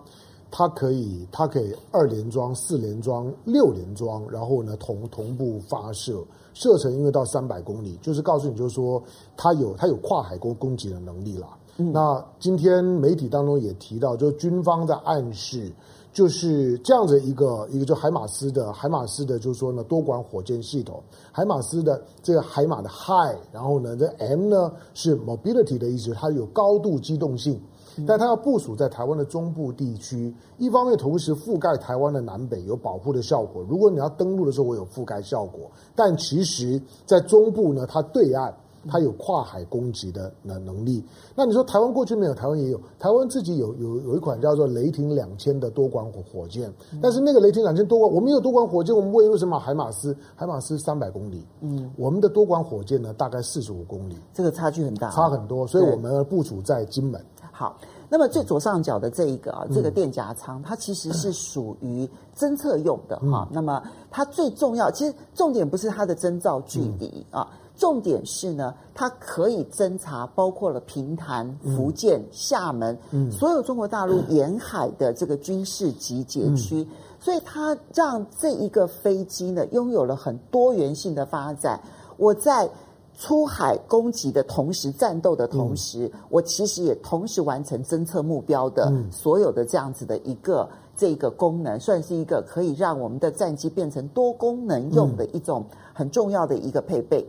[0.51, 9.01] 它可以它可以二连装、四连装、六连装，然后呢同同步发射，射程因为到三百公里，就是告诉你，就是说
[9.35, 11.47] 它有它有跨海攻攻击的能力了。
[11.77, 15.71] 嗯、那今天媒体当中也提到，就是军方在暗示。
[16.15, 27.59] 就是这样子一个一个，就海马斯的海马斯的，就是说呢，多管火箭系统，海马斯的这个海马的 High，然后呢，这 M 呢是 Mobility 的意思，它有高度机动性，
[28.07, 33.61] 但它要部署在台湾的中部地区，一方面同时覆盖台湾的南北，有保护的效果。
[33.67, 38.55] 如果你要登陆的时候，我有覆盖效果，但其实在中部呢，它对岸。
[38.87, 41.03] 它有跨海攻击的能能力。
[41.35, 42.33] 那你说台湾过去没有？
[42.33, 42.79] 台湾也有。
[42.99, 46.73] 台湾自己有有有一款叫做雷霆两千的多管火火箭。
[47.01, 50.15] 但是那个雷霆两千多管，我们有多管火箭，我们为为什么海马斯？
[50.35, 55.65] 海马斯三百公里，嗯，我们的多管火箭呢，大概四十五公里，这个差距很大，差很多。
[55.67, 57.23] 所以我们部署在金门。
[57.51, 57.77] 好，
[58.09, 63.47] 那么最左上角的这一个啊，这个电夹舱，它其实是属于侦测用的哈。
[63.51, 67.47] 那么它最重要，其实重点不是它的侦照距离啊。
[67.77, 76.87] 重点是呢，它可以侦查包括了平潭、福建、厦门，嗯，所有中国大陆沿海的这个军事集结区，嗯、
[77.19, 81.79] 所以它让这一个飞机呢拥有了很多元性的发展。
[82.17, 82.69] 我在
[83.17, 97.25] 出海攻击的同时，战斗的同时，嗯、我其实也同时完成侦测目标的所有的这样子的一个这个功能，算是一个可以让我们的战机变成多功能用的一种很重要的一个配备。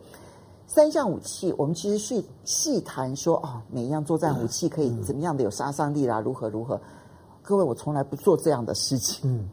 [0.67, 6.79] 三项武器，我们其实去细谈说哦，每一样作战武器可以怎么样的有杀伤力啦，如何如何。
[7.41, 9.49] 各位，我从来不做这样的事情，嗯，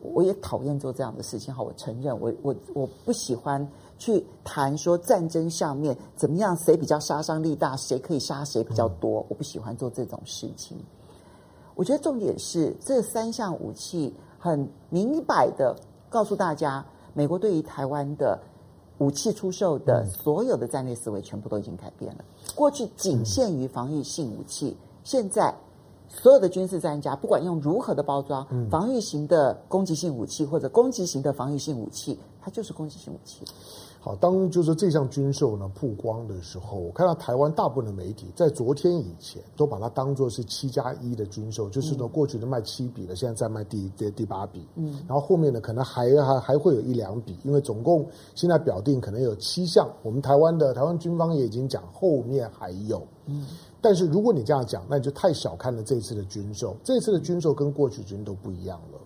[0.00, 1.52] 我也讨厌做这样的事情。
[1.52, 10.78] 好，我承认，我我我不喜欢去谈说战争上面怎么样，谁比较杀伤力大，谁可以杀谁比较多，我不喜欢做这种事情。
[11.74, 15.74] 我觉得重点是这三项武器很明摆的
[16.08, 18.38] 告诉大家，美国对于台湾的。
[18.98, 22.24] 武器出售的所有的战略思维全部都已经改变了。
[22.54, 25.54] 过去仅限于防御性武器，现在
[26.08, 33.44] 所有的军事专家不管用如何的包装，防御型的攻击性武器或者攻击型的防御性武器，它就是攻击性武器。
[34.04, 53.46] 好，当就是这项军售呢曝光的时候，我看到台湾大部分的媒体在昨天以前都把它当做是七加一的军售，就是呢过去的卖七笔的，现在在卖第第第八笔，嗯，然后后面呢可能还还还会有一两笔，因为总共现在表定可能有七项，我们台湾的台湾军方也已经讲后面还有，嗯，
[53.80, 58.98] 但是如果你这样讲，那你就太小看了这次的军售，这次的军售跟过去军都不一样了，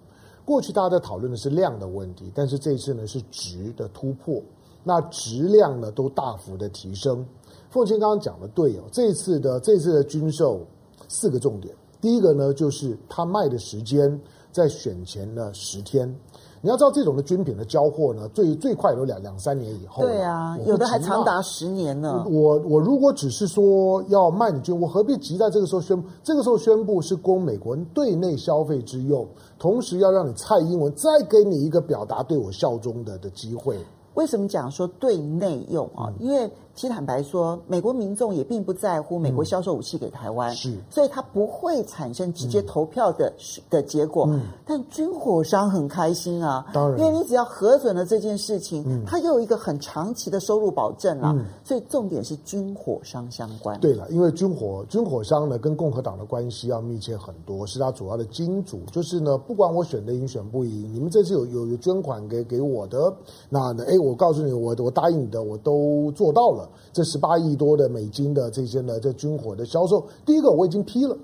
[0.44, 4.42] 过去大家在讨论的是量的问题，但是这一次呢是值的突破。
[4.84, 7.24] 那质量呢都大幅的提升。
[7.70, 10.60] 凤千刚刚讲的对哦，这次的这次的军售
[11.08, 14.20] 四个重点，第一个呢就是它卖的时间
[14.50, 16.14] 在选前呢十天。
[16.60, 20.02] 你要知道，这种的军品的交货呢，最最快有两两三年以后。
[20.02, 22.24] 对啊，有的还长达十年呢。
[22.28, 26.08] 我我如果只是说要卖你军，我何必急在这个时候宣布？
[26.24, 29.24] 这个时候宣布是供美国人对内消费之用，
[29.56, 33.78] 同时要让你蔡英文再给你一个表达对我效忠的的机会。
[34.18, 36.12] 为什么讲说对内用啊？
[36.18, 36.50] 因为。
[36.78, 44.28] 其实坦白说，美国民众也并不在乎美国销售武器给台湾，嗯、是，所以它不会产生直接投票的、嗯、的结果。
[44.28, 51.34] 嗯、但军火商很开心啊，当然，因为你只要核准了这件事情，嗯、它又有一个很长期的收入保证了。
[51.36, 53.80] 嗯、所以重点是军火商相关。
[53.80, 58.82] 对了，因为军火军火商呢跟共和党的关系要密切很多，是他主要的金主。
[58.92, 63.12] 就是呢，不管我选得赢选不赢，你们这次有有有捐款给给我的，
[63.48, 66.67] 那呢，哎，我告诉你，我我答应你的，我都做到了。
[66.92, 71.16] 这十八亿多的美金的这些呢，这军火的销售，第一个我已经批了，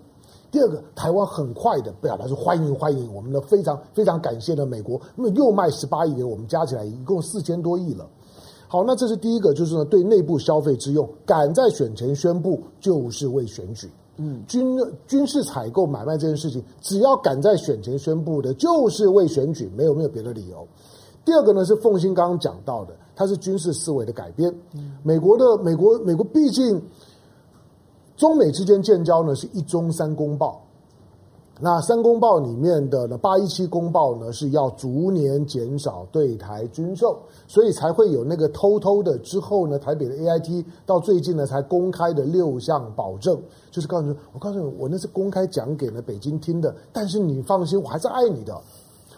[0.51, 8.07] 第二个台湾很快的表达说欢迎欢迎，我们呢非常非常感谢的美国，那么又卖十八亿给我们，加起来一共四千多亿了。
[8.69, 14.77] 好，那这是第一个，就是呢对内部消费之用，敢在选前宣布就是为选举，嗯，军
[15.07, 20.67] 军事采购买卖这件事情，只要敢在选前宣布的，就是为选举，没有没有别的理由。
[21.25, 22.95] 第二个呢是凤新刚刚讲到的。
[23.17, 24.55] 它是军事思维的改变。
[25.03, 26.83] 美国的美国美国毕竟
[28.17, 30.61] 中美之间建交呢是一中三公报，
[31.61, 43.41] 那三公报里面的呢八一七公报呢是要逐年减少对台军售，所以才会有那个偷偷的之后呢台北的 AIT 到最近呢才公开的六项保证，
[43.71, 48.61] 就是告诉你，我告诉你，我那是公开讲给了北京听的，但是你放心，我还是爱你的。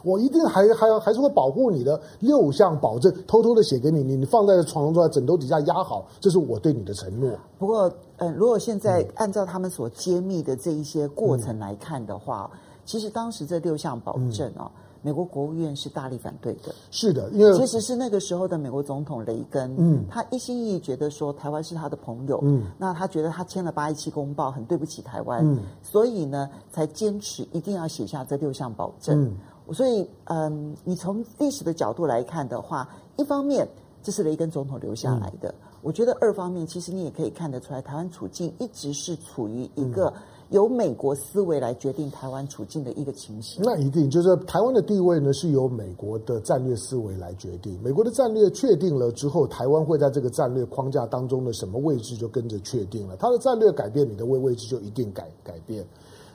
[0.07, 7.29] 我一定还还还是会保护你的六项保证，偷偷的写给你，你你放在床上，枕头底下压好，这是我对你的承诺。
[7.59, 14.71] 不过，嗯，如果现在按照他们所揭秘的这一些过程来看的话，嗯、其实当时这六项保证啊，嗯、
[15.03, 16.73] 美国国务院是大力反对的。
[16.93, 29.25] 是的，因为其实是那个时候的美国总统雷根，嗯，他一心一意觉得说台湾是他的朋友，嗯，那他觉得他签了八一七公报很对不起台湾，嗯，所以呢，才坚持一定要写下这六项保证。
[29.25, 29.37] 嗯
[29.73, 33.67] 所以，嗯，你从历史的角度来看的话，一方面
[34.03, 40.13] 这是雷根总统留下来的，嗯、我觉得二方面其实你也可以看得出来，台湾处境一直是处于一个
[40.51, 43.61] 由美国思维来决定台湾处境的一个情形。
[43.65, 47.77] 那一定就是台湾的地位呢，是由美国的战略思维来决定。
[47.83, 53.17] 美国的战略确定了之后，台湾会在这个战略框架当中的什么位置就跟着确定了。
[53.17, 55.85] 它的战略改变，你的位位置就一定改改变。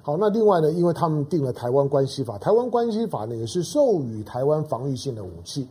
[0.04, 5.68] 好，那另外呢，因为他们定了台湾关系法，台湾关系法呢也是授予台湾防御性的武器。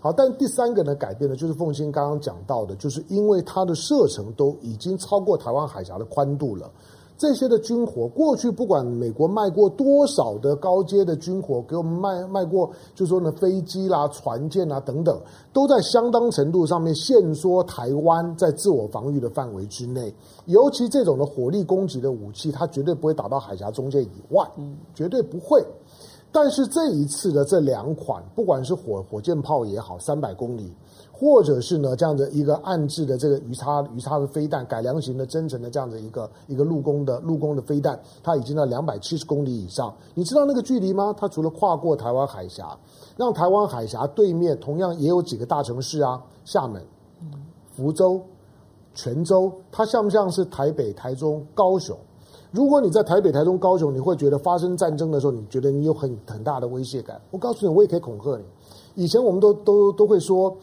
[0.00, 6.70] 好，但第三个呢改变的，就是凤新刚刚讲到的，就是因为它的射程都已经超过台湾海峡的宽度了。
[7.22, 15.20] 这些的军火，过去不管美国卖过多少的高阶的军火给我们卖卖过，就是说呢，飞机啦、船舰啊等等，
[15.52, 20.12] 都在相当程度上面限缩台湾在自我防御的范围之内。
[20.46, 25.64] 尤其这种的火力攻击的武器，它绝对不会打到海峡中间以外，嗯，绝对不会。
[26.32, 30.72] 但是这一次的这两款，不管是火火箭炮也好，三百公里。
[31.22, 39.94] 或者是呢，这样的一个暗制的这个鱼叉鱼叉的飞弹，改良型的增程的这样的一个一个陆攻的陆攻的飞弹，它已经到两百七十公里以上。
[40.14, 41.14] 你知道那个距离吗？
[41.16, 42.76] 它除了跨过台湾海峡，
[43.16, 46.82] 让台湾海峡对面同样也有几个大城市啊，厦门、
[47.70, 48.20] 福州、
[48.92, 51.96] 泉州，它像不像是台北、台中、高雄？
[52.50, 57.20] 如果你在台北、台中、高雄，你会觉得发生战争的时候，你觉得你有很很大的威胁感。
[57.30, 58.44] 我告诉你，我也可以恐吓你。
[58.96, 60.56] 以前我们都都都会说。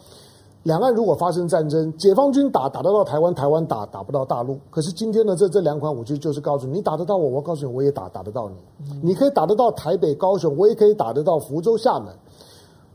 [0.63, 4.59] 两岸如果发生战争，解放军打打得到台湾，台湾打打不到大陆。
[4.69, 8.55] 可是今天呢，这这两款武器就是告诉你，你打得到我，我告诉你，我也打打得到你。
[9.01, 12.13] 你可以打得到台北、高雄，我也可以打得到福州、厦门。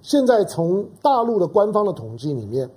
[0.02, 2.68] 现在从大陆的官方的统计里面，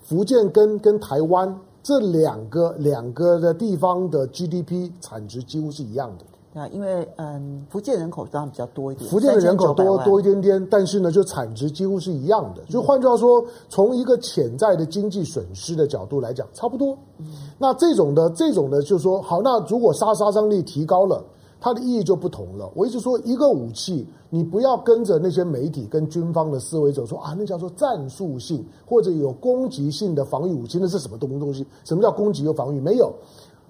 [0.00, 6.24] 福建跟跟台湾这两个两个的地方的 GDP 产值几乎是一样的。
[6.56, 12.62] 啊，因为嗯，福建人口当然比较多一点，福建的人口多多一点点，但是呢，就产值几乎是一样的。
[12.70, 16.96] 就换句话说，从一个潜在的经济损失的角度来讲，差不多。
[17.18, 17.26] 嗯、
[17.58, 21.22] 那这种的这种的，就是说，好，那如果杀杀伤力提高了，
[21.60, 22.70] 它的意义就不同了。
[22.74, 31.66] 我一直说，一个武器，你不要跟着那些媒体跟军方的思维走，说啊，那叫做战术性或者有攻击性的防御武器，那是什么东东西？
[31.84, 32.80] 什么叫攻击又防御？
[32.80, 33.12] 没有。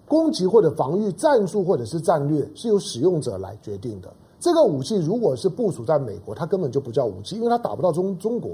[0.08, 4.12] 攻击或者防御战术或者是战略是由使用者来决定的。
[4.38, 8.52] 这个武器如果是部署在美国，它根本就不叫武器，因为它打不到中中国。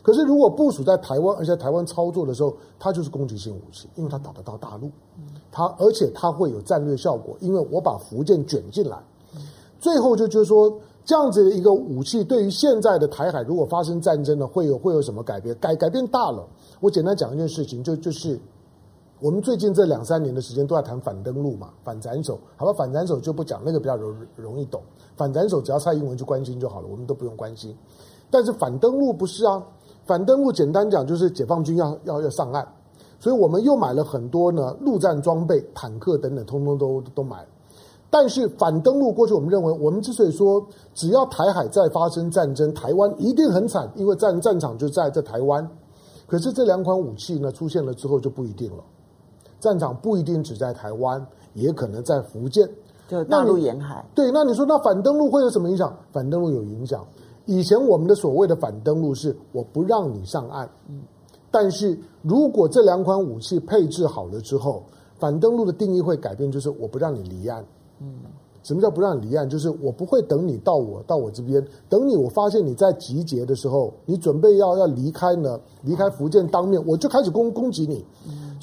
[0.00, 4.90] 可是如果部署在台湾，而且台湾操作的时候，它就是攻击性武器，因为它打得到大陆。
[5.50, 8.98] 它而且它会有战略效果，因为我把福建卷进来。
[9.80, 10.72] 最后就就是说，
[11.04, 15.54] 这样子的一个武器，对于现在的台海如果发生战争呢，会有会有什么改变？
[15.58, 16.46] 改改变大了。
[16.80, 18.40] 我简单讲一件事情，就就是
[19.24, 22.38] 我们最近这两三年的时间都在谈反登陆嘛，反斩首。
[22.58, 24.82] 好吧，反斩首就不讲，那个比较容容易懂。
[25.16, 27.74] 反斩首只要蔡英文去关心就好了，我们都不用关心。
[28.30, 29.64] 但是反登陆不是啊，
[30.04, 32.68] 反登陆简单讲就是解放军要要要上岸，
[33.18, 37.46] 所以我们又买了很多呢陆战装备、坦克等等，通通都都买。
[38.10, 40.62] 但是反登陆过去，我们认为，我们之所以说
[40.92, 45.66] 只要台海再发生战争，台湾一定很惨，因为战战场就在这台湾。
[46.26, 48.84] 可是这两款武器呢出现了之后就不一定了，
[49.64, 52.68] 战场不一定只在台湾，也可能在福建，
[53.08, 54.04] 就大陆沿海。
[54.14, 55.96] 对，那你说那反登陆会有什么影响？
[56.12, 57.02] 反登陆有影响。
[57.46, 61.00] 以前我们的所谓的反登陆是我不让你上岸，嗯，
[61.50, 64.82] 但是如果这两款武器配置好了之后，
[65.18, 67.64] 反登陆的定义会改变，就是我不让你离岸。
[68.00, 68.20] 嗯，
[68.62, 69.48] 什么叫不让你离岸？
[69.48, 78.04] 就是我不会等你到我到我这边，等你我发现你在集结的时候，你准备要要离开呢，离开福建当面，我就开始攻攻击你。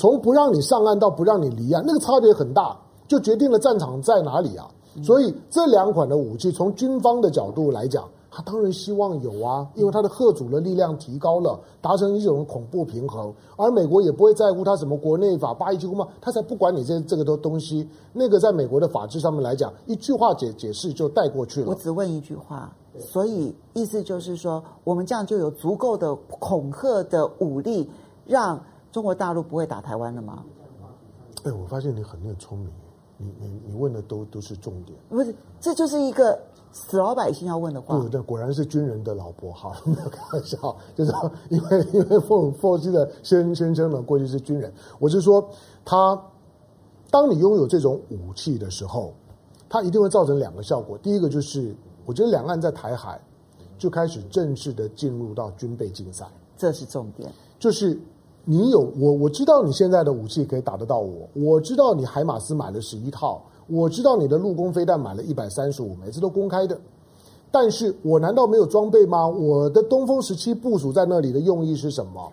[0.02, 2.76] 从不让你上岸到不让你离岸，那个差别很大，
[3.08, 4.68] 就决定了战场在哪里啊。
[5.04, 8.10] 所以这两款的武器，从军方的角度来讲。
[8.34, 13.30] 他当然希望有啊，因为他的核主的力量提高了，达成一种恐怖平衡。
[13.58, 17.86] 而美国也不会在乎他什么国内法、八一七公报，他才不管你这这个东东西。
[18.14, 21.68] 那个在美国的法制上面来讲，一句话解解释就带过去了。
[21.68, 27.90] 我只问一句话，所以意思就是说，我们这样就有足够的恐吓的武力，
[28.26, 28.58] 让
[28.92, 30.44] 中国大陆不会打台湾了吗？
[31.44, 32.70] 哎，我发现你很很聪明，
[33.18, 34.98] 你你你问的都都是重点。
[35.10, 36.40] 不是，这就是一个。
[36.74, 39.52] 死老百姓要问的话，对对，果然是军人的老婆。
[39.52, 44.74] 哈， 没有开玩笑，就是说因为因为凤凤西的先先生呢，过去是军人。
[44.98, 45.46] 我是说，
[45.84, 46.18] 他
[47.10, 49.14] 当你拥有这种武器的时候，
[49.68, 50.98] 它一定会造成两个效果。
[50.98, 51.76] 第一个就是，
[52.06, 53.20] 我觉得两岸在台海
[53.78, 56.26] 就开始正式的进入到军备竞赛，
[56.56, 57.30] 这是重点。
[57.60, 58.00] 就是
[58.44, 63.42] 你有我，我知道你现在的武器可以打得到我，我知道你海马斯买了十一套。
[63.68, 66.78] 我知道你的陆攻飞弹买了一百三十五枚，这都公开的。
[67.52, 69.26] 但是我难道没有装备吗？
[69.26, 72.32] 我的东风十七部署在那里的用意是什么？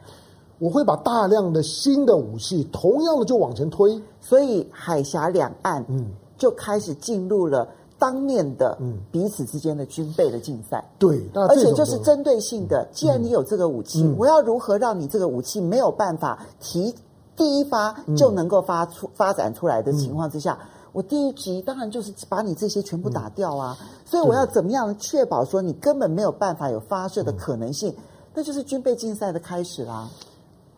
[0.58, 4.00] 我会把大量的新的武器，同样的就往前推。
[4.20, 6.06] 所以海峡两岸，嗯，
[6.36, 7.68] 就开始进入了
[7.98, 10.84] 当面的，嗯，彼此之间的军备的竞赛。
[10.98, 12.86] 对，而且就是针对性的。
[12.92, 16.94] 既然你有这个武器，嗯，我要如何让你这个武器没有办法提
[17.36, 20.58] 第一发就能够发出发展出来的情况之下？
[20.62, 27.90] 嗯我第一集当然就是把你这些全部打掉啊，嗯、所以我要怎么样确保说你根本没有办法有发射的可能性？
[27.90, 28.02] 嗯、
[28.34, 30.08] 那就是军备竞赛的开始啦。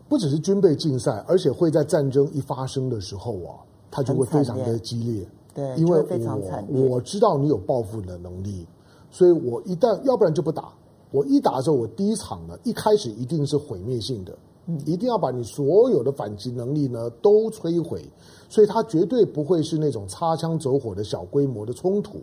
[0.09, 3.55] 不只是军备竞赛，而且会在战争一发生的时候啊，
[3.89, 5.25] 它就会非常的激烈。
[5.53, 6.39] 对，因为非常
[6.69, 8.65] 我我知道你有报复的能力，
[9.09, 10.73] 所以我一旦要不然就不打。
[11.11, 14.37] 我一打的时候，我第一场呢，一开始一定是毁灭性的。
[14.85, 18.07] 一定要把你所有的反击能力呢都摧毁，
[18.47, 22.21] 所以它绝对不会是那种擦枪走火的小规模的冲突，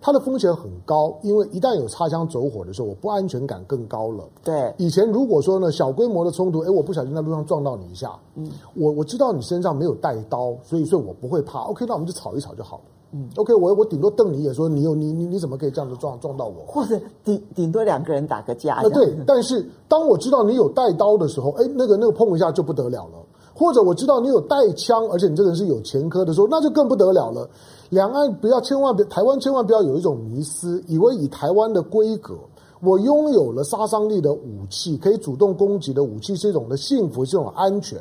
[0.00, 4.24] 它的风险很高，因为一旦有擦枪走火的时候，我不安全感更高了。
[4.44, 11.60] 对，以前如果说呢小规模的冲突，哎，我不小心在路上撞到你一下，嗯，我我知道你身上没有带刀，所以所以我不会怕。
[11.60, 12.82] OK，那我们就吵一吵就好了。
[13.12, 16.64] 嗯，OK，我我顶多瞪你一眼，说你有你你你怎么可以这样子撞撞到我？
[16.66, 18.74] 或者顶顶多两个人打个架。
[18.74, 19.14] 啊，对。
[19.26, 23.25] 但是当我知道你有带刀的时候，哎，那个那个碰一下就不得了了。
[23.58, 27.48] 或者我知道你有带枪，而且你这个人是有前科的时候，那就更不得了了。
[27.88, 32.34] 两岸不要千万别，台湾千万不要有一种迷思，以为以台湾的规格，
[32.80, 37.98] 我拥有了杀伤力的武器，可以主动攻击的武器，是一种的幸福，是一种安全。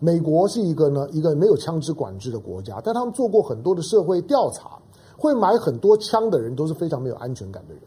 [0.00, 4.78] 美国是一个呢，一个没有枪支管制的国家，但他们做过很多的社会调查，
[5.16, 7.82] 会买很多枪的人都是非常没有安全感的人。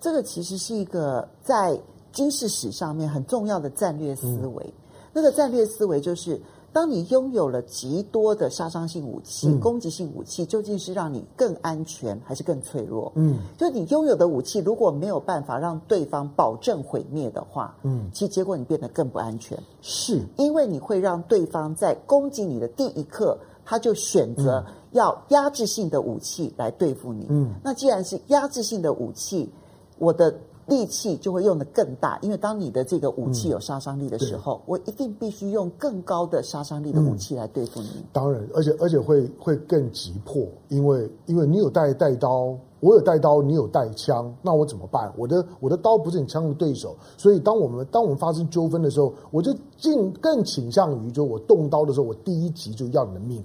[0.00, 1.78] 这个其实是一个在
[2.12, 4.74] 军事史上面很重要的战略思维。
[5.18, 6.40] 那个战略思维就是。
[6.70, 13.10] 当你拥有了极多的杀伤性武器、嗯、攻击性武器，究竟是让你更安全还是更脆弱？
[13.16, 19.58] 嗯，就你拥有的武器如果没有办法让对方保证毁灭的话，嗯，其实结果你变得更不安全。
[19.80, 24.62] 是，因为你会让对方在攻击你的第一刻，他就选择
[24.92, 27.26] 要压制性的武器来对付你。
[27.30, 29.50] 嗯，那既然是压制性的武器，
[29.98, 30.32] 我的。
[30.68, 37.88] 力气就会用的更大，因为当你的这个武器有杀伤力的时候，嗯、我一定必须用更高的杀伤力的武器来对付你。
[37.96, 45.12] 嗯、当然，而且而且会会更急迫，因为因为你有带带刀，我有带刀，你有带枪，那我怎么办？
[45.16, 53.42] 我的我的刀不是你枪的对手，所以当我们当我们发生纠纷的时候，我就尽更倾向于，就我动刀的时候，我第一集就要你的命。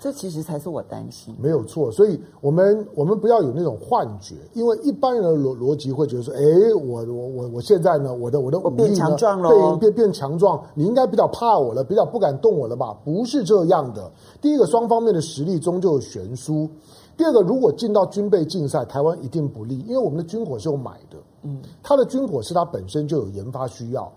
[0.00, 1.36] 这其实才是我担心。
[1.38, 6.40] 没有错，所以我们我们不要有那种幻觉，因为一般人的逻逻辑会觉得说，哎，
[6.74, 12.96] 我我我我现在呢，我的我的武力呢变强壮了，变变变强壮，你应该比较怕我了，比较不敢动我了吧？
[13.04, 14.10] 不是这样的。
[14.40, 16.66] 第一个，双方面的实力终究有悬殊；
[17.14, 24.10] 第二个，如果进到军备竞赛，台湾一定不利，因为我们的军火是有买的，嗯，它的军火是它本身就有研发需要，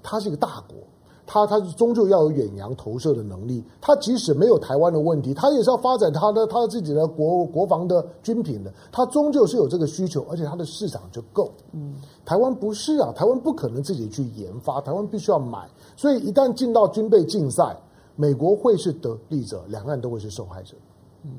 [0.00, 0.76] 它是一个大国。
[1.26, 11.50] 他他终究要有远洋投射的能力，他即使没有台湾的问题，他也是要发展他的他自己的国国防的军品的，他终究是有这个需求，而且他的市场就够。
[11.72, 11.94] 嗯，
[12.24, 17.76] 台湾不是啊，台湾不可能自己去研发，台湾必须要买，所以一旦进到军备竞赛，
[18.16, 20.74] 美国会是得利者，两岸都会是受害者。
[21.24, 21.30] 嗯，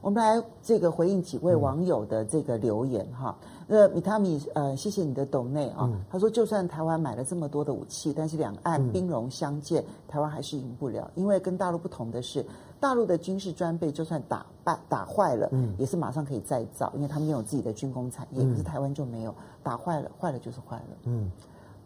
[0.00, 3.36] 我们来这个回应几位网友的这个留言哈。
[3.42, 5.88] 嗯那米塔米，呃，谢谢你的懂内啊。
[6.10, 11.08] 他说，就算台湾买了这么多的武器，但是两岸兵戎相见，台湾还是赢不了。
[11.14, 12.44] 因为跟大陆不同的是，
[12.80, 15.48] 大陆的军事装备就算打败、打坏了，
[15.78, 18.42] 也是马上可以再造，因为他们有自己的军工产业。
[18.42, 19.32] 可是台湾就没有，
[19.62, 20.96] 打坏了，坏了就是坏了。
[21.04, 21.30] 嗯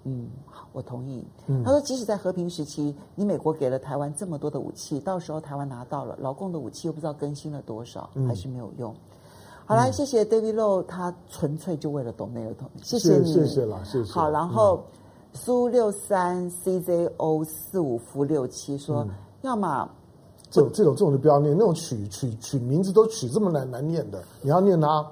[0.05, 1.25] 嗯，好，我同意。
[1.65, 8.95] 他说，即使在和平时期，你美国给了台湾这么多的武器，到时候台湾拿到了，老共的武器又不知道更新了多少，还是没有用。
[9.67, 14.13] 好来，谢谢 David Low，他纯粹就为了懂那个懂，谢谢你，谢谢了，谢谢。
[14.13, 14.85] 好，然后
[15.33, 19.07] 苏六三 CZO 四五负六七说，
[19.41, 19.89] 要么
[20.51, 25.11] 这种这种这种就不要念，那种取取取名字都取这么难难念的，你要念它，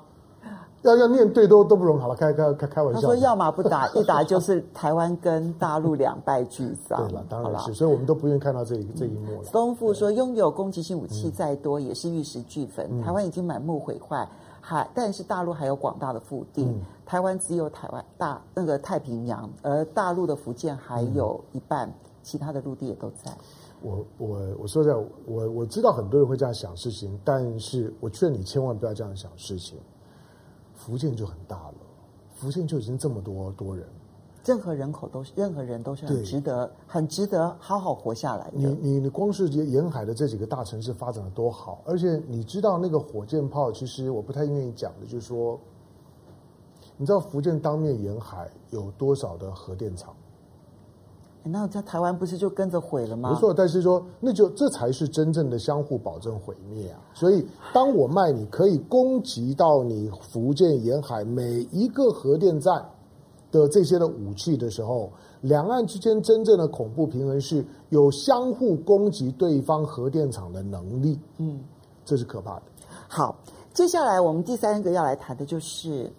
[0.83, 2.01] 要要面对都都不容易。
[2.01, 3.01] 好了，开开开开玩笑。
[3.01, 7.07] 他说要么不打，一打就是台湾跟大陆两败俱伤。
[7.09, 9.49] 对了，当然是，所以我们都不愿意看到这一这一幕了。
[9.53, 14.28] 东富说，拥有攻击性武器再多也是玉石俱焚，台湾已经满目毁坏。
[14.64, 23.33] 还，但是大陆还有广大的腹地，嗯、台湾只有台湾大那个太平洋，而大陆的福建还有一半，嗯、其他的陆地也都在。
[23.83, 29.76] 我我我说这样，我我知道很多人会这样想事情，但是我劝你千万不要这样想事情。
[30.85, 31.74] 福建就很大了，
[32.35, 33.87] 福建就已经这么多多人。
[34.45, 38.57] 任何人口都是，任何人都是很值得，很值得好好活下来的。
[38.57, 45.57] 你你你光是沿海的这几个大城市发展的多好，而且你知道那个火箭炮，其实我不太愿意讲的，就是说，
[46.97, 50.12] 你知道福建当面沿海有多少的核电厂？
[51.45, 53.30] 那在台湾不是就跟着毁了吗？
[53.30, 57.01] 没错，但是说那就这才是真正的相互保证毁灭啊！
[57.14, 62.84] 所以当我卖你可以攻击到你福建沿海每一个核电站。
[63.51, 65.12] 的这些的武器的时候，
[65.43, 71.61] 两岸之间真正的恐怖平衡是有相互攻击对方核电厂的能力，嗯，
[72.03, 72.62] 这是可怕的。
[73.07, 73.36] 好，
[73.74, 76.11] 接下来我们第三个要来谈的就是。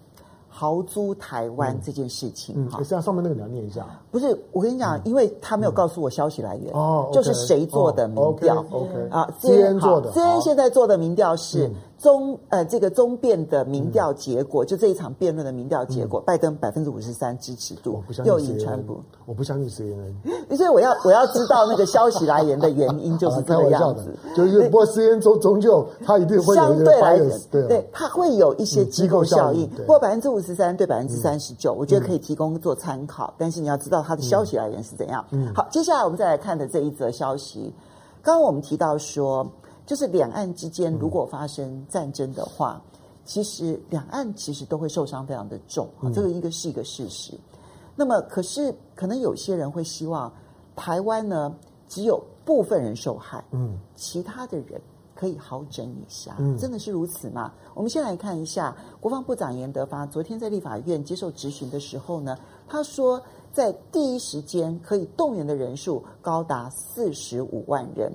[0.56, 3.84] 豪租台湾这件事情，嗯，像上面那个你要念一下。
[4.12, 20.14] 不是，我跟你讲，因为他没有告诉我消息来源，哦，就是谁做的民调？OK 啊，CNN 做的，CNN 现在做的民调是中呃这个中辩的民调结果，就这一场辩论的民调结果，拜登百分之五十三支持度，又赢川普，我不相信 CNN，
[20.56, 35.26] 所以我要我要知道那个消息来源的原因， 就是这个样子，就是不过 CNN 终终究他一定会相对来讲，对，他会有一些机构效应，不过百分之五十三对百分之三十九，我觉得可以提供做参考，嗯、但是你要知道它的消息来源是怎样。
[35.32, 37.74] 嗯，好，接下来我们再来看的这一则消息，
[38.22, 39.50] 刚刚我们提到说，
[39.86, 47.34] 就是两岸之间如果发生战争的话，嗯、其实两岸其实都会受伤非常的重啊，这个应该是一个事实。
[47.34, 47.60] 嗯、
[47.96, 50.32] 那么，可是可能有些人会希望
[50.76, 51.56] 台湾呢
[51.88, 54.82] 只有部分人受害，嗯，其他的人。
[55.16, 57.54] 可以好整一下，真的是如此吗？
[57.66, 62.38] 嗯、我们先来看一下国防部长严德发昨天在立法院接受质询的时候呢，
[62.68, 68.12] 他说在第一时间可以动员的人数高达四十五万人，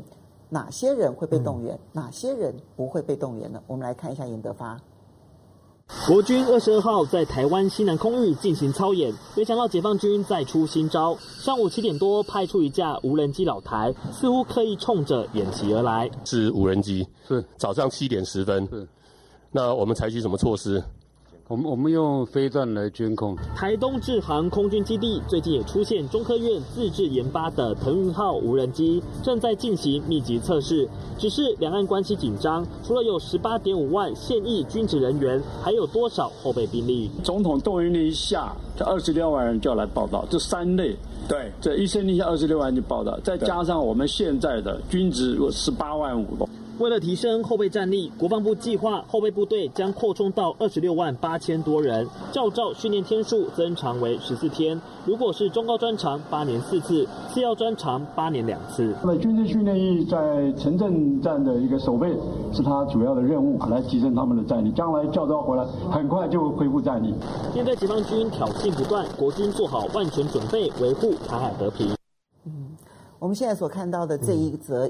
[0.49, 3.63] 哪些人会被动员，嗯、哪些人不会被动员呢？
[3.67, 4.81] 我们来看一下严德发。
[6.07, 11.17] 国军二十二号在台湾西南空域进行操演，没想到解放军再出新招。
[11.21, 16.11] 上午七点多，派出一架无人机老台，似乎刻意冲着演习而来。
[16.25, 18.67] 是无人机，是早上七点十分。
[18.71, 18.87] 是，
[19.51, 20.83] 那我们采取什么措施？
[21.49, 23.35] 我们我们用飞弹来监控。
[23.57, 30.87] 台东志航空军基地最近也出现中科院自制研发的腾云号无人机，正在进行密集测试。
[31.17, 37.11] 只是两岸关系紧张，除了有十八点五万现役军职人员，还有多少后备兵力？
[37.25, 40.27] 总统动员令一下，这二十六万人就要来报道。
[40.29, 40.95] 这三类，
[41.27, 46.47] 对，这一声令下，二十六万人就报道，再加上我们现在的军职有十八万五。
[46.79, 54.81] 为了提升后备战力，国防部计划后备部队将扩充到二十六万八千多人，教照训练天数增长为十四天。
[55.05, 58.95] 如果是中高专长，八年四次；次要专长，八年两次。
[59.03, 62.09] 那么军事训练役在城镇战的一个守备
[62.53, 64.71] 是他主要的任务，来提升他们的战力。
[64.71, 67.13] 将来教招回来，很快就会恢复战力。
[67.55, 71.98] 面对解放军挑衅不断，国军做好万全准备，维护台海和平。
[73.19, 74.87] 我们现在所看到的这一则，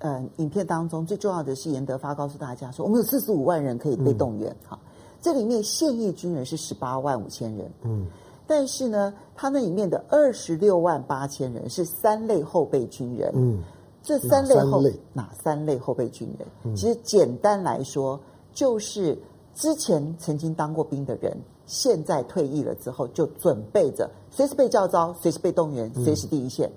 [0.00, 4.88] 嗯、呃，影片当中最重要的是严德发告诉大家说，我们有四十五万人可以被动员，哈、嗯，
[5.22, 8.06] 这里面现役军人是十八万五千人，嗯，
[8.46, 13.62] 但是呢，他那里面的二十六万八千人是三类后备军人，嗯，
[14.02, 16.46] 这三类后哪三类，哪三类后备军人？
[16.64, 18.20] 嗯、其实简单来说，
[18.52, 19.18] 就是
[19.54, 26.68] 之前曾经当过兵的人，现在退役了之后，就准备着随时被叫招，随时被动员，随时第一线。
[26.68, 26.72] 嗯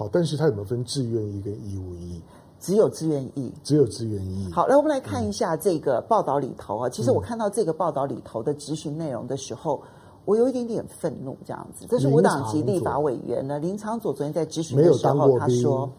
[0.00, 2.22] 好，但是他有没有分志愿役跟义务役？
[2.58, 4.50] 只有志愿役，只有志愿役。
[4.50, 6.88] 好，来我们来看一下这个报道里头啊。
[6.88, 9.82] 嗯、其实我看到这个报道里头的质询内容的时候，
[10.24, 11.36] 我有一点点愤怒。
[11.44, 15.92] 这样子，这是无党籍立法委员呢林长佐昨天在质询的时候，他说，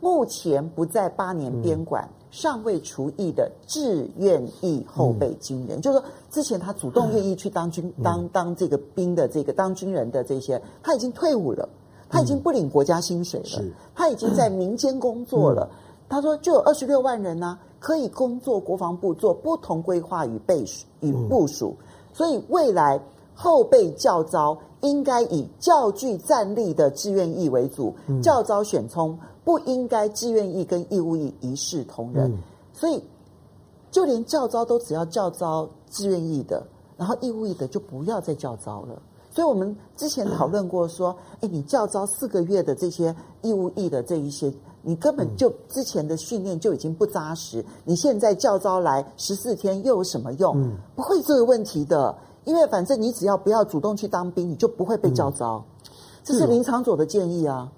[0.00, 11.68] 目前不在八年编管、嗯、尚未除役的志愿役后备军人，嗯、就是说之前他主动愿意去当军、嗯、当当这个兵的这个当军人的这些，他已经退伍了。
[12.08, 15.68] 他已经不领国家薪水了，嗯、他已经在民间工作了。
[15.70, 15.76] 嗯、
[16.08, 20.64] 他说，就有二十六万人呢、啊，可以工作国防部做不同规划与备
[21.00, 21.76] 与部署。
[21.78, 23.00] 嗯、所以未来
[23.34, 32.32] 后备教招应该以教具战力的志愿役为主，嗯、教招选充不应该志愿役跟义务役一视同仁。
[32.32, 32.38] 嗯、
[32.72, 33.02] 所以
[33.90, 39.00] 就连教招都只要教招志愿役的，然后义务役的就不要再教招了。
[39.38, 50.60] 所以我们之前讨论过，说，哎，你教招四个月的这些义务役的这一些，你根本就之前的训练就已经不扎实，你现在教招来十四天又有什么用？
[50.60, 55.64] 嗯，不会这个问题的，因为反正你只要不要主动去当兵，你就不会被教招。
[56.24, 57.70] 这是林长佐的建议啊。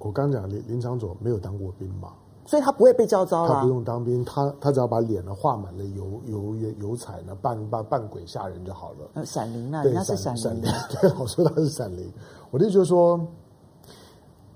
[0.00, 2.10] 我刚讲林林长佐没有当过兵嘛。
[2.46, 3.48] 所以他不会被叫招了。
[3.54, 9.10] 他不用当兵，他他只要把脸呢画满了油油油油彩呢，扮扮扮鬼吓人就好了。
[9.14, 10.62] 呃，闪灵啊，人家是闪灵。
[11.00, 12.12] 对，我说他是闪灵。
[12.50, 13.20] 我的意思就是说，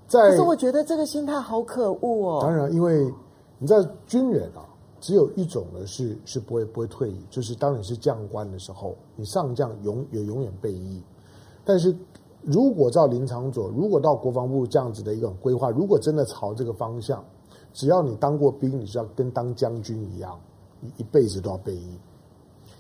[0.09, 2.41] 在可是我觉得这个心态好可恶哦。
[2.43, 3.12] 当然，因为
[3.59, 3.76] 你在
[4.07, 4.66] 军人啊，
[4.99, 11.01] 只有一种呢是是不会不会退役，就是当你是将官的时候，你上将永也永远被役。
[11.64, 11.95] 但是
[12.43, 17.24] 如果照林长佐，如果到国防部这样子的一种规划，如果真的朝这个方向。
[17.75, 20.41] 只要你当过兵，你就要跟当将军一样，
[20.81, 21.99] 你一辈子都要备役。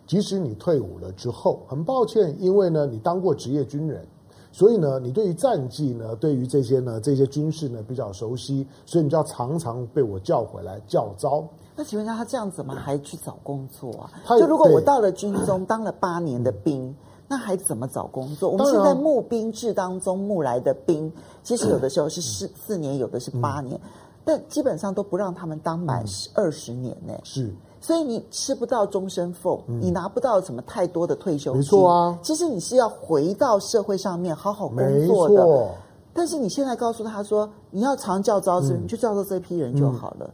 [0.06, 4.06] 即使你退伍了之后，很抱歉，因为呢，你当过职业军人，
[4.52, 11.44] 所以呢，你对于战绩呢，对于这些呢，这些军事呢比较熟悉，所以你就要常常被我叫回来叫招。
[11.74, 14.38] 那请问一下，他这样怎么还去找工作啊？
[14.38, 16.94] 就如果我到了军中 当了八年的兵，
[17.26, 18.50] 那还怎么找工作？
[18.50, 21.10] 我们现在募兵制当中募来的兵，
[21.42, 23.80] 其实有的时候是四四年，有的是八年。
[24.24, 26.02] 但基本上都不让他们当满
[26.34, 31.60] 二十年呢，是，所以你吃不到终身俸，嗯、你拿不到什么太多的退休金。
[31.60, 35.70] 没错啊，其实你是要回到社会上面好好工作的。
[36.14, 40.26] 但是你现在告诉他说，你要常教招生，嗯、你就教召这批人就好了。
[40.26, 40.32] 嗯、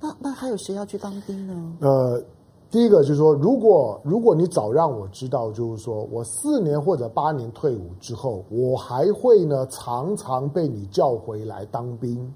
[0.00, 1.76] 那那还有谁要去当兵呢？
[1.80, 2.22] 呃，
[2.70, 12.32] 第一个就是说，如果如果你早让我知道，就是说我四年或者八年退伍之后，我还会呢常常被你叫回来当兵。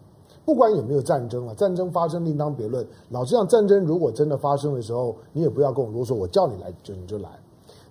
[0.50, 2.84] 不管有没有战争了，战争发生另当别论。
[3.08, 7.28] 老实讲，战争如果真的发生的时候，你也不要跟我啰嗦，我叫你来就你就来。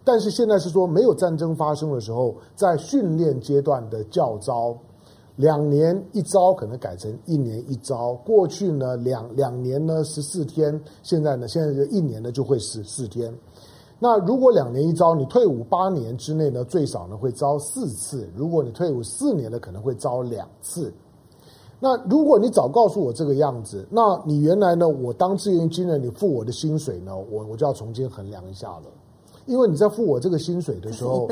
[0.03, 4.78] 但是现在是说没有战争发生的时候，在训练阶段的教招，
[5.38, 8.14] 两年一招可能改成一年一招。
[8.26, 13.34] 过去呢，两两年呢十四天，现在呢现在就一年呢就会十四天。
[13.99, 20.91] 那如果两年一招，你退伍八年之内呢，最少呢会招四次；如果你退伍四年呢，可能会招两次。
[21.80, 24.88] 那如果你早告诉我这个样子，那你原来呢？
[24.88, 27.12] 我当志愿军人，你付我的薪水呢？
[27.16, 28.84] 我我就要重新衡量一下了，
[29.46, 31.28] 因为你在付我这个薪水的时候，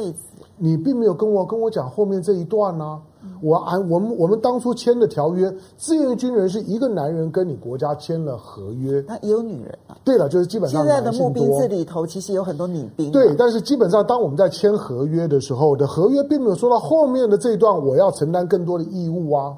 [0.57, 3.01] 你并没有跟我跟我讲后面这一段呢、啊。
[3.41, 9.97] 我按我们我们当初签的条约，志愿军人是一个男人跟你国家签了合约，那也有女人啊。
[10.05, 13.11] 对了，就是基本上现在的募兵制里头，其实有很多女兵、啊。
[13.11, 19.53] 对，但是基本上当我们在签合约的时候，的合约并没有说到后面的这一段，我要承担更多的义务啊。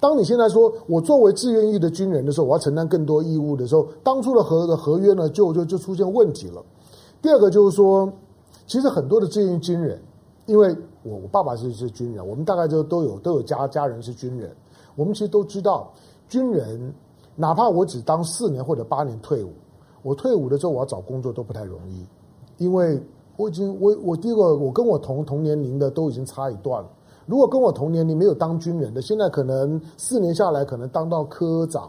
[0.00, 6.64] 当你现在说我作为志愿役的军人的时候，我要承担更多义务的时候，当初的合的合约呢，就就就出现问题了。
[7.20, 8.10] 第二个就是说，
[8.66, 10.00] 其实很多的志愿军人，
[10.46, 14.50] 因为我我爸爸是是军人，我们大概就都有都有家家人是军人，
[14.96, 15.92] 我们其实都知道，
[16.28, 16.94] 军人
[17.36, 19.50] 哪怕我只当四年或者八年退伍，
[20.02, 22.06] 我退伍的时候我要找工作都不太容易，
[22.56, 22.98] 因为
[23.36, 26.88] 我已经我我第一个我跟我同同年龄的都已经差一段了。
[27.30, 31.88] 如果跟我同年龄没有当军人的，现在可能四年下来可能当到科长，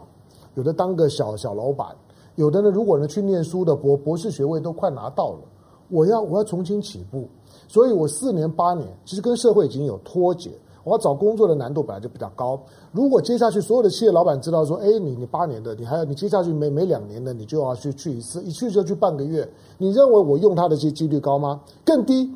[0.54, 1.88] 有的当个小小老板，
[2.36, 5.40] 有的呢如果呢去念书的博博士学位都快拿到了，
[5.88, 7.26] 我要我要重新起步，
[7.66, 10.52] 所以我四年八年其实跟社会已经有脱节。
[10.84, 12.60] 我要找工作的难度本来就比较高。
[12.90, 19.48] 如果接下去所有的企业老板知道说，哎，你你八年的，你还要你接下去每每两年的，你就要去去一次，一去就去半个月。
[19.78, 21.60] 你认为我用他的这几率高吗？
[21.84, 22.32] 更低。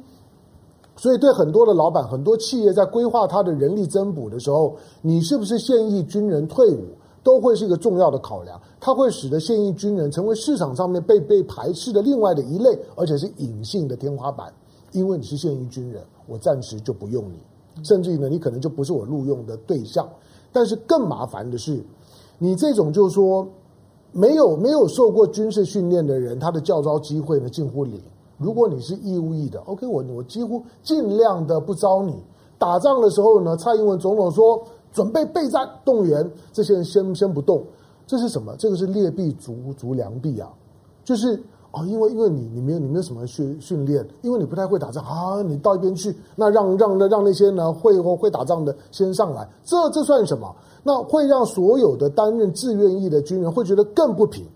[0.97, 6.84] 所以对很多的老板、很多企业在规划他的人力增补的时候，你是不是现役军人退伍，
[7.22, 8.61] 都会是一个重要的考量。
[8.80, 14.53] 它会使得现役军人成为市场上面被被排斥的另外的一类，而且是隐性的天花板。
[14.92, 17.84] 因为你是现役军人，我暂时就不用你。
[17.84, 20.09] 甚至于呢，你可能就不是我录用的对象。
[20.51, 21.84] 但是更麻烦的是，
[22.38, 23.47] 你这种就是说
[24.12, 28.01] 没有没有受过军事训练的人，他的教招机会呢近乎零。
[28.39, 32.14] 如果你是义务役的，OK，我我几乎尽量的不招你。
[32.59, 34.62] 打仗的时候呢，蔡英文总统说
[34.93, 37.62] 准备备战动员，这些人先先不动。
[38.07, 38.55] 这是什么？
[38.59, 40.51] 这个是劣币逐逐良币啊，
[41.05, 41.43] 就是。
[41.72, 50.57] 哦，因为因为你你没有你没有什么训训练，因为你不太会打仗啊，你到一边去，那让让让那些呢会会打仗的先上来，这这算什么？
[50.82, 54.47] 那会让所有的担任志愿役的军人会觉得更不平，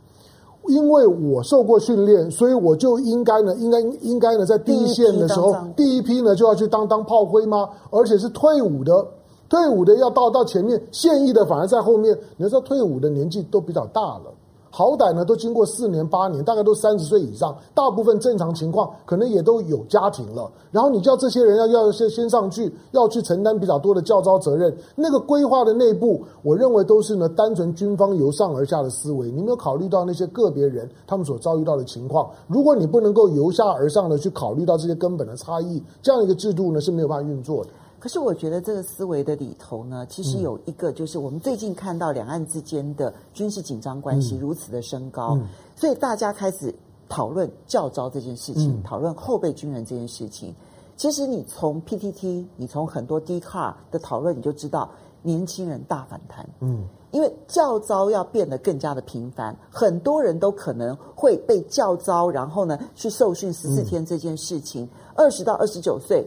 [0.69, 7.69] 因为我受过训练，所以我就应该呢，应该应该呢，在第一线的时候，第一批呢就要去当当炮灰吗？
[7.91, 9.05] 而且是退伍的，
[9.49, 12.17] 退伍的要到到前面，现役的反而在后面。
[12.37, 14.33] 你说退伍的年纪都比较大了。
[14.71, 20.51] 好歹呢，都经过四年八年，大概都三十岁以上，大部分正常情况可能也都有家庭了。
[20.71, 24.73] 然后你叫这些人要要先先上去，要去承担比较多的教招责任。
[24.95, 29.31] 那个规划的内部，我认为都是呢单纯军方由上而下的思维。
[29.33, 32.31] 你没有考虑到那些个别人他们所遭遇到的情况。
[32.47, 37.71] 如果你不能够由下而上的去考虑到这些根本的差异，这样一个制度呢是没有办法运作的。
[38.01, 46.74] 可是我觉得这个思维的里头呢，其实有一个，就是我们最近看到两岸之间的军事紧张关系如此的升高，嗯嗯、所以大家开始
[47.11, 50.55] 讨论教招这件事情，嗯、讨论后备军人这件事情。
[50.96, 54.90] 其实你从 PTT，你从很多 Dcard 的讨论，你就知道
[55.20, 56.48] 年轻人大反弹。
[56.61, 66.26] 嗯，因为教招要变得更加的频繁，很多人都可能会被教招，然后呢去受训十四天这件事情，二十、嗯、到二十九岁。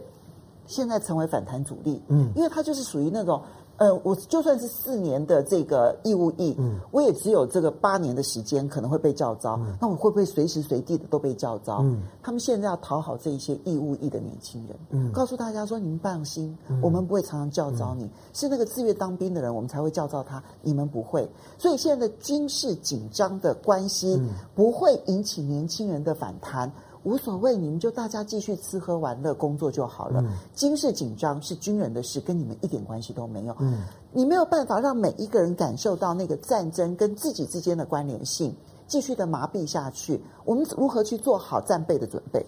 [0.66, 3.40] 现在成为反弹主力，嗯，因为他就是属于那种，
[3.76, 11.78] 呃，我就算是四年的这个义务役，嗯，我也只有这个八年的时间可能会被叫招，嗯，那我会不会随时随地的都被叫招？
[11.82, 21.28] 嗯，他们现在要讨好这一些义务役的年轻人，嗯，告诉大家说，你们放心，嗯，我们不会常常叫招你，嗯，是那个自愿当兵的人，我们才会叫招他，你们不会。
[21.58, 24.20] 所以现在的军事紧张的关系，
[24.54, 26.72] 不会引起年轻人的反弹。
[27.04, 30.20] 无所谓，你们就大家继续吃喝玩乐工作就好了。
[30.22, 33.54] 嗯、军事紧张是军人的事，跟你们一点关系都没有。
[33.60, 38.54] 嗯，你没有办法让每一个人感受到那个战争跟自己之间的关联性，
[38.86, 40.20] 继续的麻痹下去。
[40.44, 42.44] 我们如何去做好战备的准备？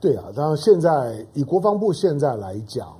[0.00, 2.94] 对啊，当然现在以国防部现在来讲，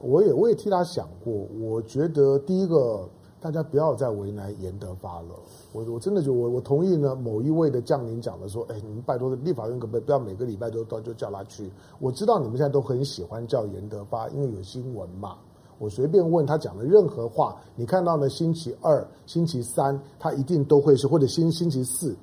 [0.00, 3.08] 我也我也替他想过，我觉得第一个。
[3.44, 5.34] 大家不要再为难严德发了，
[5.74, 7.14] 我我真的就我我同意呢。
[7.14, 11.70] 某一位的将领讲的说，哎，你们拜托立法院可不可以不要每个礼拜都都就叫他去？
[11.98, 15.36] 我知道你们现在都很喜欢叫严德发，因为有新闻嘛。
[15.78, 18.30] 我随便问他讲的任何话，你看到呢？
[18.30, 22.16] 星期二、星期三，他一定都会是，或者星星期四，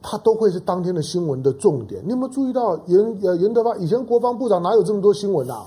[0.00, 2.02] 他都会是当天的新闻的重点。
[2.06, 5.66] 你有没有注意到严呃颜德发以前国防部长哪有这么多新闻啊？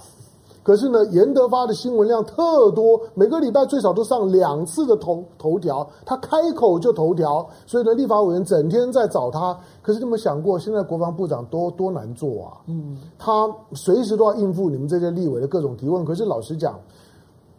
[0.66, 9.56] 可是呢，严德发的新闻量特多，每个礼拜最少都上两次的头头条，他开口就头条，所以呢，立法委员整天在找他。
[9.84, 12.58] 可是你有没有想过，现在国防部长多多难做啊？
[12.66, 16.04] 嗯，他随时都要应付你们这些立委的各种提问。
[16.04, 16.80] 可是老实讲，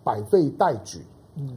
[0.03, 1.07] 百废待举，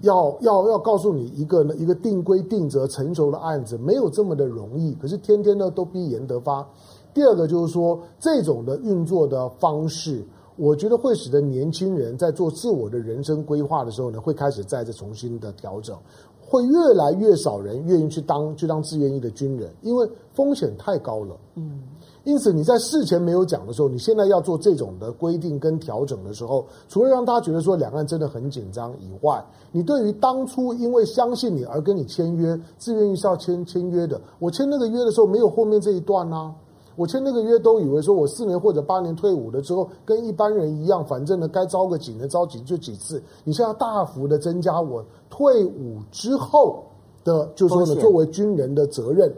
[0.02, 4.94] 要要要告诉你一个呢一个定规定则成熟的案子，没有这么的容易。
[5.02, 6.64] 可是天天呢都逼严德发。
[7.12, 10.24] 第二个就是说，这种的运作的方式。
[10.60, 15.98] 我觉得会使得年轻人在做自我的人生规划的时候呢，会开始再次重新的调整，
[16.46, 21.38] 会越来越少人愿意去当去当志愿役的军人，因为风险太高了。
[21.56, 21.82] 嗯，
[22.26, 29.42] 因此你在事前没有讲的时候，你现在要做这种的规定跟调整的时候，除了让大家觉得说两岸真的很紧张以外，
[29.72, 36.54] 你对于当初因为相信你而跟你签约，志愿役是要签签约的，我签那个约的时候没有后面这一段啊。
[37.00, 43.24] 我签那个约都以为说，我四年或者八年退伍了之后，跟一般人一样，反正呢该招个几年招几就几次。
[43.46, 46.84] 你现在大幅的增加我退伍之后
[47.24, 49.34] 的，就是说呢，作为军人的责任。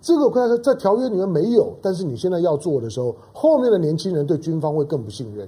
[0.00, 5.46] 这个我看在条约里面没有，但是你现在要做的时候，后面的年轻人对军方会更不信任。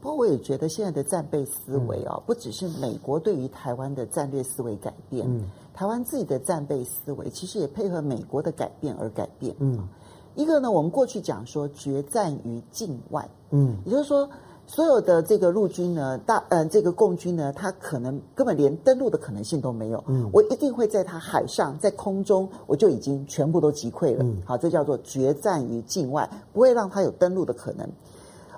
[0.00, 5.42] 不过我也觉得现在的战备思维啊、哦，不只是美国对于台湾的战略思维改变，嗯，
[5.74, 9.52] 台湾自己的战备思维其实也配合美国的改变而改变。
[9.58, 9.88] 嗯，
[10.36, 14.28] 一个呢，我们过去讲说决战于境外，嗯，也就是说。
[14.68, 20.02] 所有的这个陆军呢，大呃，这个共军呢，他可能根本连登陆的可能性都没有。
[20.08, 24.24] 嗯，我一定会在他海上，在空中，我就已经全部都击溃了。
[24.24, 27.88] 嗯，好，这叫做决战于境外，不会让他有登陆的可能。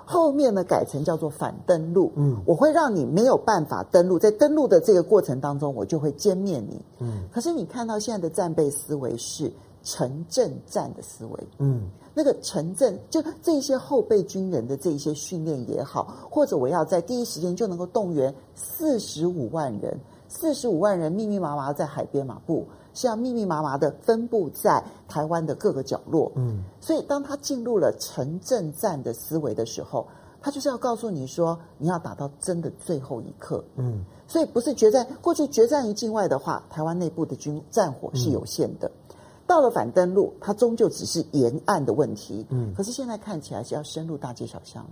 [0.03, 2.11] 后面呢，改成叫做反登陆。
[2.15, 6.81] 嗯，我会让你没有办法登陆，在登陆的这个过程当中，我就会歼灭你。
[6.97, 9.53] 嗯，可是你看到现在的战备思维是
[9.83, 11.47] 城镇战的思维。
[11.57, 11.89] 嗯。
[12.13, 26.29] 那个城镇，就这些后备军人的这一些训练也好，或者我要在第一时间就能够动员四十五万人，四十五万人密密麻麻在海边马步，是要密密麻麻的分布在台湾的各个角落。
[26.35, 30.05] 嗯，所以当他进入了城镇战的思维的时候，
[30.41, 33.63] 他就是要告诉你说，你要打到真的最后一刻。
[33.77, 38.89] 嗯，所以不是决战，过去决战于境外的话，台湾内部的军战火是有限的。
[38.89, 39.08] 嗯
[39.49, 42.45] 到了反登陆，它终究只是沿岸的问题。
[42.49, 44.91] 嗯，可是现在看起来是要深入大街小巷了。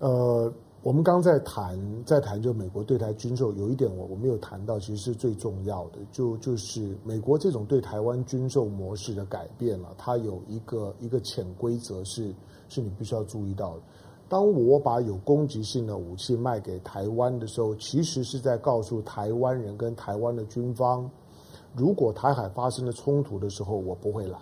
[0.00, 12.34] 呃，我们刚在谈，在谈就美国对台军售，有一点我我没有谈到，其实是最重要的，就就是美国这种对台湾军售模式的改变了，它有一个一个潜规则是
[12.68, 13.82] 是你必须要注意到的。
[14.28, 21.08] 当我把有攻击性的武器卖给台湾的时候，其实是在告诉台湾人跟台湾的军方。
[21.74, 24.38] 如果台海发生了冲突的时候，我不会来。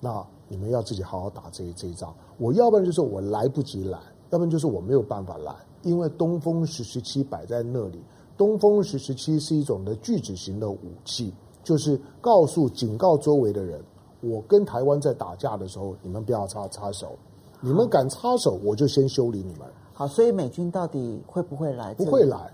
[0.00, 2.14] 那你们要自己好好打这一这一仗。
[2.38, 3.98] 我要不然就是我来不及来，
[4.30, 8.02] 要不然就是我没有办法来，因为东风十十七摆在那里。
[8.36, 13.84] 东风十十七是一种的拒止型的武器，就是告诉、警告周围的人：
[14.22, 17.18] 我跟台湾在打架的时候，你们不要插插手。
[17.60, 19.68] 你们敢插手，我就先修理你们。
[19.92, 21.92] 好，所以美军到底会不会来？
[21.92, 22.50] 不会来。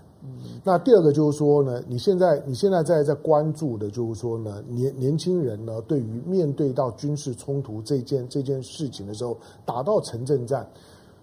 [0.63, 10.67] 那第二个就是说呢，你现在你现在在在关注的就是说呢，年年轻人呢，对于面对到军事冲突这件这件事情的时候，打到城镇战，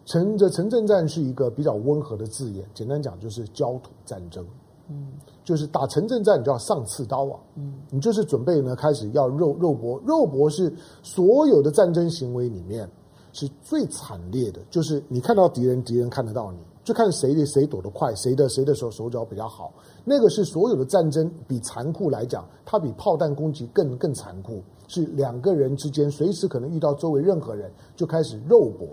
[0.06, 4.42] 城的城镇战是一个比较温和的字眼，简单讲就是焦土战争，
[4.88, 5.08] 嗯，
[5.44, 10.72] 就是打城镇战，你就要上刺刀啊，嗯，你就是准备呢开始要肉肉搏，肉搏是
[11.02, 12.88] 所有的战争行为里面
[13.32, 16.58] 是最惨烈的，就是你看到敌人，敌人看得到你。
[16.84, 19.72] 就看谁的谁躲得快，谁的谁的手手脚比较好。
[20.04, 24.62] 那个是所有的战争比残酷来讲，它比炮弹攻击更更残酷。
[24.86, 28.86] 是两个人之间随时可能遇到周围任何人就开始肉搏。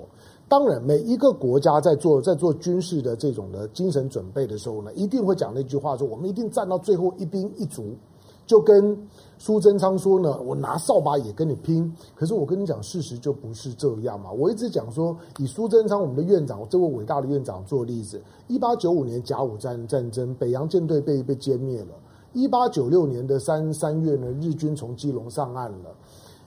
[0.48, 7.94] 当然，每一个国家在做在做军事的这种的精神准备的时候呢，一定会讲那句话说：我们一定战到最后一兵一卒。
[8.52, 11.90] 就跟苏贞昌说呢，我拿扫把也跟你拼。
[12.14, 14.30] 可是我跟你讲，事实就不是这样嘛。
[14.30, 21.96] 我一直讲说，以苏贞昌我们的院长这位伟大的院长做例子，一八九五年甲午战战争，北洋舰队被被歼灭了。
[22.34, 25.96] 一八九六年的三三月呢，日军从基隆上岸了。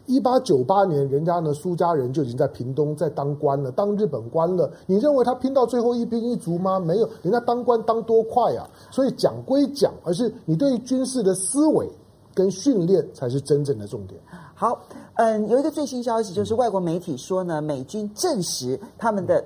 [0.07, 4.71] 一八九八年，人家呢苏家人就已经在屏东在当官了，当日本官了。
[4.87, 6.79] 你认为他拼到最后一兵一卒吗？
[6.79, 8.69] 没有，人家当官当多快啊！
[8.91, 11.89] 所以讲归讲，而是你对于军事的思维
[12.35, 14.21] 跟训练才是真正的重点。
[14.55, 14.79] 好，
[15.15, 19.45] 嗯，有一个最新消息，就是外国媒体说呢，美军证实他们的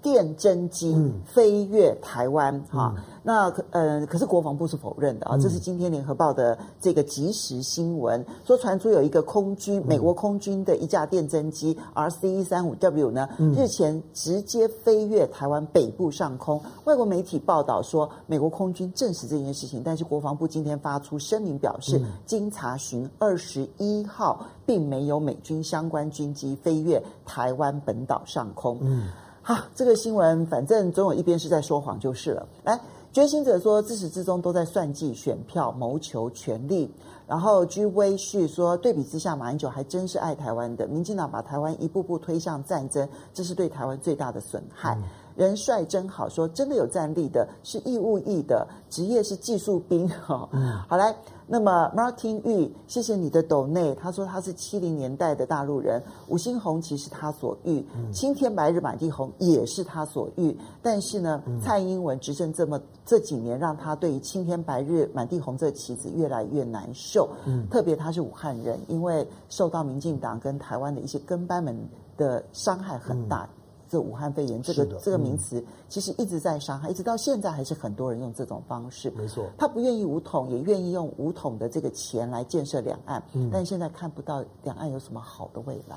[0.00, 3.02] 电侦机飞越台湾，哈、嗯。
[3.26, 5.38] 那呃，可是国防部是否认的啊？
[5.38, 16.60] 这是今天联合报的这个即时新闻，说传出有一个空军，美国空军的一架电侦机 RC 一三五 W 呢，日前直接飞越台湾北部上空。
[16.84, 28.76] 外国媒体报道说，美国空军证实这件事情，但是国防部今天发出声明表示，经查询，二十一号并没有美军相关军机飞越台湾本岛上空。
[28.82, 29.08] 嗯，
[29.40, 32.46] 好，这个新闻反正总有一边是在说谎就是了。
[32.64, 32.78] 来。
[33.14, 36.92] 觉醒者说，自始至终都在算计选票，谋求权力。
[37.28, 40.84] 然后居威旭说，对比之下，马英九还真是爱台湾的。
[40.88, 44.98] 民进党把台湾一步步推向战争，这是对台湾最大的损害。
[45.36, 50.08] 人帅真好说，真的有战力的是义务役的，职业是技术兵。
[50.08, 51.14] 哈、 嗯，好来。
[51.46, 53.94] 那么，Martin Yu，谢谢你的抖内。
[53.96, 60.56] 他说他是七零年代的大陆人，五星红旗是他所遇，青天白日满地红也是他所遇。
[60.80, 67.28] 但是呢，蔡英文执政这么这几年，让他对于青天白日满地红这旗子越来越难受。
[67.44, 71.78] 嗯，特别他是武汉人，因为受到民进党跟台湾的一些跟班们
[72.16, 73.46] 的伤害很大。
[73.94, 79.08] 这武汉肺炎这个这个名词，其实一直在伤害，一直到现在还是很多人用这种方式。
[79.16, 85.96] 没错，他不愿意武统，也愿意用武统的这个钱来建设两岸，嗯、但现在看不到两岸有什么好的未来。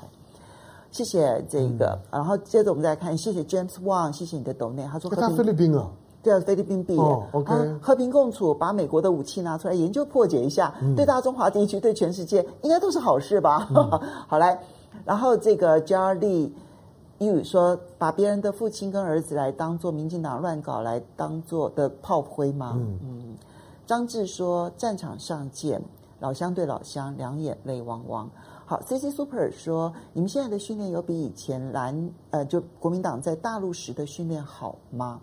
[0.92, 5.90] 谢谢这个，嗯、然后接着我们再看，谢谢 James Wang，谢谢你的 donate，他说他菲律宾啊。
[6.20, 7.00] 对，菲律宾毕业。
[7.00, 13.68] 哦，OK，和平共处，把美国的武器拿出来研究破解一下，嗯、 对大中华地区，对全世界，应该都是好事吧？
[13.70, 14.60] 嗯、 好来，
[15.04, 15.80] 然后这个
[17.18, 22.74] Jarly Yu 说，把别人的父亲跟儿子来当做民进党乱搞来当做的炮灰吗？
[22.76, 23.36] 嗯嗯。
[23.86, 25.82] 张志说，战场上见，
[26.20, 28.30] 老乡对老乡，两眼泪汪汪。
[28.64, 35.20] 好，CC Super 说，你们现在的训练有比以前蓝呃，就国民党在大陆时的训练好吗？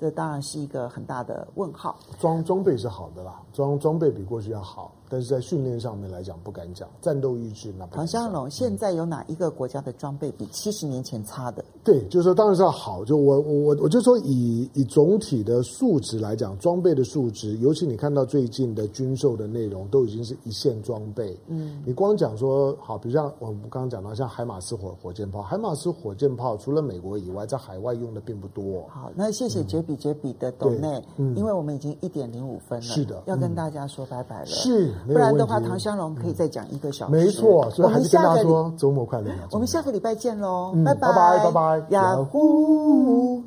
[0.00, 1.98] 这当然是一个很大的问号。
[2.18, 4.92] 装装备是好的啦，装装备比过去要好。
[5.10, 7.74] 但是在训练上面来讲，不敢讲战斗意志。
[7.76, 11.64] 那唐湘龙，现在有哪一个国家的装备比七十年前差的？
[11.82, 13.04] 对，就是说当然是要好。
[13.04, 21.36] 就我我我就说以以总体的数值来讲，装备的数值，尤其你看到最近的军售的内容，都已经是一线装备。
[21.48, 28.86] 嗯，你光讲说好，比如像我们刚刚讲到像海马斯火火箭炮，海马斯火箭炮除了美国以外，在海外用的并不多。
[28.88, 34.46] 好，那谢谢杰比杰比的董内，嗯，因为我们已经一点零五分了，是的，要跟大家说拜拜了。
[34.46, 34.92] 是。
[35.06, 37.12] 不然的话，唐香龙可以再讲一个小时。
[37.12, 39.30] 没错，所以还是跟大家说周末快乐。
[39.50, 43.42] 我们下个礼拜见喽，拜拜拜拜，雅虎。